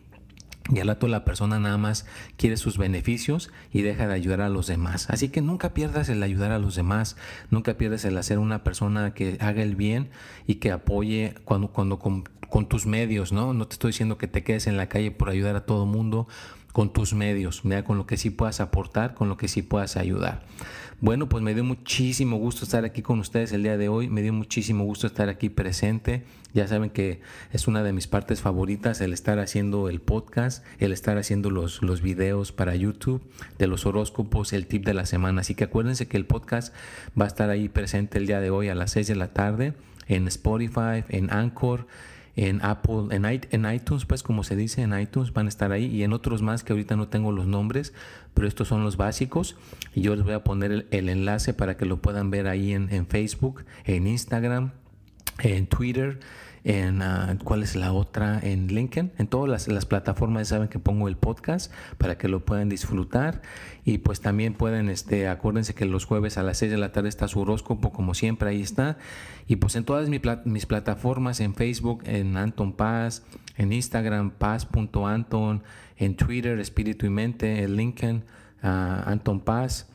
y 0.74 0.80
al 0.80 0.88
rato 0.88 1.08
la 1.08 1.26
persona 1.26 1.60
nada 1.60 1.78
más 1.78 2.08
quiere 2.38 2.58
sus 2.58 2.78
beneficios 2.78 3.52
y 3.72 3.84
deja 3.84 4.08
de 4.08 4.16
ayudar 4.16 4.42
a 4.42 4.50
los 4.50 4.66
demás. 4.66 5.08
Así 5.12 5.30
que 5.30 5.42
nunca 5.42 5.74
pierdas 5.76 6.10
el 6.10 6.24
ayudar 6.24 6.52
a 6.52 6.58
los 6.58 6.76
demás, 6.76 7.18
nunca 7.52 7.76
pierdas 7.76 8.04
el 8.06 8.18
hacer 8.18 8.40
una 8.40 8.64
persona 8.64 9.14
que 9.14 9.38
haga 9.42 9.62
el 9.62 9.76
bien 9.76 10.10
y 10.48 10.56
que 10.56 10.72
apoye 10.72 11.36
cuando, 11.44 11.68
cuando 11.68 12.00
con, 12.50 12.68
tus 12.68 12.86
medios, 12.86 13.32
¿no? 13.32 13.54
No 13.54 13.68
te 13.68 13.74
estoy 13.74 13.90
diciendo 13.90 14.18
que 14.18 14.28
te 14.28 14.44
quedes 14.44 14.68
en 14.68 14.78
la 14.78 14.88
calle 14.88 15.12
por 15.12 15.30
ayudar 15.30 15.56
a 15.56 15.66
todo 15.66 15.86
mundo, 15.86 16.28
con 16.72 16.92
tus 16.92 17.14
medios, 17.14 17.64
con 17.86 17.98
lo 17.98 18.06
que 18.06 18.18
sí 18.18 18.30
puedas 18.30 18.60
aportar, 18.60 19.14
con 19.14 19.30
lo 19.30 19.38
que 19.38 19.48
sí 19.48 19.62
puedas 19.62 19.96
ayudar. 19.96 20.44
Bueno, 21.02 21.28
pues 21.28 21.44
me 21.44 21.54
dio 21.54 21.64
muchísimo 21.64 22.38
gusto 22.38 22.64
estar 22.64 22.86
aquí 22.86 23.02
con 23.02 23.20
ustedes 23.20 23.52
el 23.52 23.64
día 23.64 23.78
de 23.78 23.90
hoy, 23.90 24.08
me 24.10 24.22
dio 24.22 24.32
muchísimo 24.32 24.86
gusto 24.86 25.08
estar 25.08 25.28
aquí 25.28 25.50
presente. 25.50 26.24
Ya 26.54 26.68
saben 26.68 26.90
que 26.90 27.20
es 27.52 27.68
una 27.68 27.84
de 27.84 27.92
mis 27.92 28.08
partes 28.08 28.42
favoritas 28.42 29.02
el 29.02 29.12
estar 29.12 29.40
haciendo 29.40 29.90
el 29.90 30.00
podcast, 30.00 30.66
el 30.80 30.94
estar 30.94 31.18
haciendo 31.18 31.50
los, 31.50 31.82
los 31.82 32.02
videos 32.02 32.54
para 32.54 32.76
YouTube 32.76 33.22
de 33.58 33.68
los 33.68 33.86
horóscopos, 33.86 34.54
el 34.54 34.68
tip 34.68 34.86
de 34.86 34.94
la 34.94 35.06
semana. 35.06 35.42
Así 35.42 35.54
que 35.54 35.66
acuérdense 35.66 36.08
que 36.08 36.16
el 36.18 36.26
podcast 36.26 36.74
va 37.20 37.26
a 37.26 37.28
estar 37.28 37.50
ahí 37.50 37.68
presente 37.68 38.18
el 38.18 38.26
día 38.26 38.40
de 38.40 38.52
hoy 38.52 38.70
a 38.70 38.76
las 38.76 38.92
6 38.92 39.08
de 39.08 39.16
la 39.16 39.34
tarde 39.34 39.74
en 40.08 40.28
Spotify, 40.28 41.04
en 41.10 41.32
Anchor 41.32 41.88
en 42.36 42.63
Apple, 42.63 43.08
en, 43.12 43.26
en, 43.26 43.74
iTunes, 43.74 44.06
pues 44.06 44.21
como 44.21 44.43
se 44.43 44.56
dice, 44.56 44.82
en 44.82 44.98
iTunes 45.00 45.32
van 45.32 45.45
a 45.45 45.50
estar 45.50 45.71
ahí 45.71 45.86
y 45.86 46.04
en 46.04 46.13
otros 46.13 46.41
más 46.41 46.63
que 46.63 46.74
ahorita 46.74 46.95
no 46.95 47.08
tengo 47.08 47.32
los 47.32 47.48
nombres, 47.48 47.93
pero 48.34 48.48
estos 48.48 48.67
son 48.67 48.84
los 48.84 48.98
básicos. 48.98 49.56
Y 49.93 50.02
yo 50.02 50.15
les 50.15 50.26
voy 50.26 50.34
a 50.34 50.43
poner 50.43 50.88
el, 50.91 51.10
enlace 51.10 51.54
para 51.54 51.78
que 51.78 51.86
lo 51.86 52.02
puedan 52.02 52.32
ver 52.32 52.48
ahí 52.48 52.74
en, 52.74 52.93
en 52.93 53.08
Facebook, 53.08 53.63
en 53.86 54.08
Instagram, 54.08 54.71
en 55.39 55.67
Twitter 55.67 56.19
en 56.65 57.04
ah, 57.04 57.38
cuál 57.43 57.62
es 57.62 57.75
la 57.75 57.93
otra, 57.93 58.39
en 58.41 58.67
LinkedIn, 58.67 59.12
en 59.19 59.28
todas 59.28 59.67
las, 59.67 59.86
plataformas 59.86 60.47
saben 60.47 60.67
que 60.67 60.80
pongo 60.80 61.08
el 61.08 61.15
podcast 61.15 61.71
para 61.99 62.17
que 62.17 62.28
lo 62.28 62.43
puedan 62.43 62.69
disfrutar. 62.69 63.43
Y 63.86 63.99
pues 63.99 64.19
también 64.19 64.56
pueden, 64.56 64.89
este, 64.89 65.28
acuérdense 65.28 65.75
que 65.75 65.86
los 65.86 66.06
jueves 66.06 66.39
a 66.39 66.43
las 66.43 66.58
6 66.58 66.71
de 66.71 66.78
la 66.80 66.91
tarde 66.91 67.08
está 67.08 67.28
su 67.28 67.39
horóscopo 67.39 67.93
como 67.93 68.15
siempre, 68.15 68.49
ahí 68.49 68.63
está. 68.63 68.97
Y 69.47 69.58
pues 69.58 69.75
en 69.75 69.86
todas 69.86 70.10
mis, 70.10 70.21
mis 70.45 70.65
plataformas, 70.65 71.39
en 71.39 71.54
Facebook, 71.54 72.01
en 72.08 72.36
Anton 72.36 72.73
Paz, 72.73 73.23
en 73.58 73.71
Instagram, 73.71 74.32
paz.anton, 74.32 75.62
en 75.97 76.15
Twitter, 76.15 76.60
Espíritu 76.60 77.06
y 77.06 77.10
Mente, 77.12 77.62
en 77.62 77.75
LinkedIn, 77.75 78.23
uh, 78.63 78.67
Anton 79.06 79.39
Paz 79.39 79.88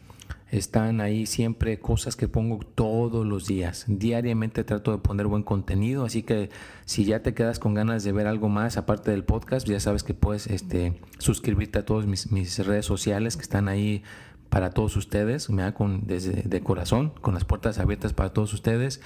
están 0.51 1.01
ahí 1.01 1.27
siempre 1.27 1.79
cosas 1.79 2.17
que 2.17 2.29
pongo 2.29 2.59
todos 2.59 3.27
los 3.27 3.47
días. 3.47 3.85
Diariamente 3.87 4.65
trato 4.65 4.93
de 4.93 4.99
poner 4.99 5.27
buen 5.27 5.43
contenido, 5.43 6.05
así 6.05 6.23
que 6.23 6.51
si 6.85 7.05
ya 7.05 7.23
te 7.23 7.35
quedas 7.35 7.59
con 7.59 7.75
ganas 7.75 8.03
de 8.05 8.13
ver 8.13 8.27
algo 8.27 8.49
más 8.49 8.77
aparte 8.77 9.11
del 9.11 9.25
podcast, 9.25 9.67
ya 9.67 9.79
sabes 9.81 10.03
que 10.03 10.15
puedes 10.15 10.47
este, 10.49 11.01
suscribirte 11.19 11.79
a 11.79 11.85
todas 11.85 12.07
mis, 12.07 12.59
redes 12.67 12.87
sociales 12.87 13.37
que 13.37 13.43
están 13.43 13.69
ahí 13.69 14.03
para 14.49 14.71
todos 14.71 14.97
ustedes, 14.97 15.49
me 15.49 15.73
con 15.75 16.07
desde 16.07 16.43
de 16.43 16.61
corazón, 16.61 17.13
con 17.21 17.35
las 17.35 17.45
puertas 17.45 17.79
abiertas 17.79 18.13
para 18.13 18.33
todos 18.33 18.53
ustedes 18.53 19.01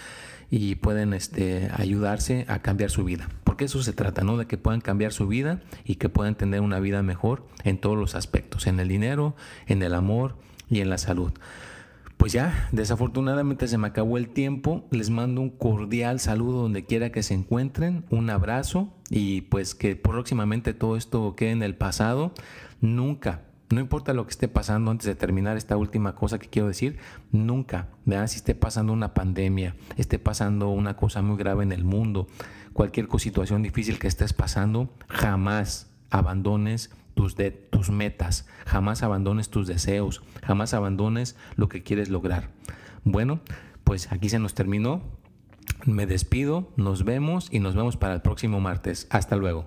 y 0.50 0.76
pueden 0.76 1.12
este, 1.12 1.70
ayudarse 1.74 2.46
a 2.48 2.60
cambiar 2.60 2.90
su 2.90 3.04
vida. 3.04 3.28
Porque 3.44 3.66
eso 3.66 3.82
se 3.82 3.92
trata, 3.92 4.24
¿no? 4.24 4.38
De 4.38 4.46
que 4.46 4.56
puedan 4.56 4.80
cambiar 4.80 5.12
su 5.12 5.28
vida 5.28 5.60
y 5.84 5.96
que 5.96 6.08
puedan 6.08 6.34
tener 6.34 6.62
una 6.62 6.80
vida 6.80 7.02
mejor 7.02 7.46
en 7.62 7.78
todos 7.78 7.98
los 7.98 8.14
aspectos, 8.14 8.66
en 8.66 8.80
el 8.80 8.88
dinero, 8.88 9.36
en 9.66 9.82
el 9.82 9.94
amor, 9.94 10.36
y 10.74 10.80
en 10.80 10.90
la 10.90 10.98
salud. 10.98 11.32
Pues 12.16 12.32
ya, 12.32 12.68
desafortunadamente 12.72 13.68
se 13.68 13.78
me 13.78 13.88
acabó 13.88 14.16
el 14.18 14.28
tiempo. 14.28 14.86
Les 14.90 15.10
mando 15.10 15.40
un 15.40 15.50
cordial 15.50 16.20
saludo 16.20 16.62
donde 16.62 16.84
quiera 16.84 17.10
que 17.10 17.22
se 17.22 17.34
encuentren, 17.34 18.04
un 18.10 18.30
abrazo 18.30 18.92
y 19.10 19.42
pues 19.42 19.74
que 19.74 19.96
próximamente 19.96 20.74
todo 20.74 20.96
esto 20.96 21.34
quede 21.36 21.50
en 21.50 21.62
el 21.62 21.76
pasado. 21.76 22.32
Nunca, 22.80 23.42
no 23.70 23.80
importa 23.80 24.12
lo 24.14 24.24
que 24.24 24.30
esté 24.30 24.48
pasando 24.48 24.90
antes 24.90 25.06
de 25.06 25.14
terminar 25.14 25.56
esta 25.56 25.76
última 25.76 26.14
cosa 26.14 26.38
que 26.38 26.48
quiero 26.48 26.68
decir, 26.68 26.98
nunca, 27.32 27.88
¿verdad? 28.04 28.26
si 28.28 28.36
esté 28.36 28.54
pasando 28.54 28.92
una 28.92 29.14
pandemia, 29.14 29.74
esté 29.96 30.18
pasando 30.18 30.70
una 30.70 30.96
cosa 30.96 31.22
muy 31.22 31.36
grave 31.36 31.64
en 31.64 31.72
el 31.72 31.84
mundo, 31.84 32.28
cualquier 32.72 33.08
situación 33.18 33.62
difícil 33.62 33.98
que 33.98 34.06
estés 34.06 34.32
pasando, 34.32 34.90
jamás 35.08 35.90
abandones 36.10 36.90
tus, 37.14 37.36
de, 37.36 37.50
tus 37.50 37.90
metas, 37.90 38.46
jamás 38.66 39.02
abandones 39.02 39.48
tus 39.48 39.66
deseos, 39.66 40.22
jamás 40.42 40.74
abandones 40.74 41.36
lo 41.56 41.68
que 41.68 41.82
quieres 41.82 42.08
lograr. 42.08 42.50
Bueno, 43.04 43.40
pues 43.84 44.12
aquí 44.12 44.28
se 44.28 44.38
nos 44.38 44.54
terminó. 44.54 45.02
Me 45.86 46.06
despido, 46.06 46.72
nos 46.76 47.04
vemos 47.04 47.48
y 47.50 47.58
nos 47.58 47.74
vemos 47.74 47.96
para 47.96 48.14
el 48.14 48.22
próximo 48.22 48.60
martes. 48.60 49.06
Hasta 49.10 49.36
luego. 49.36 49.66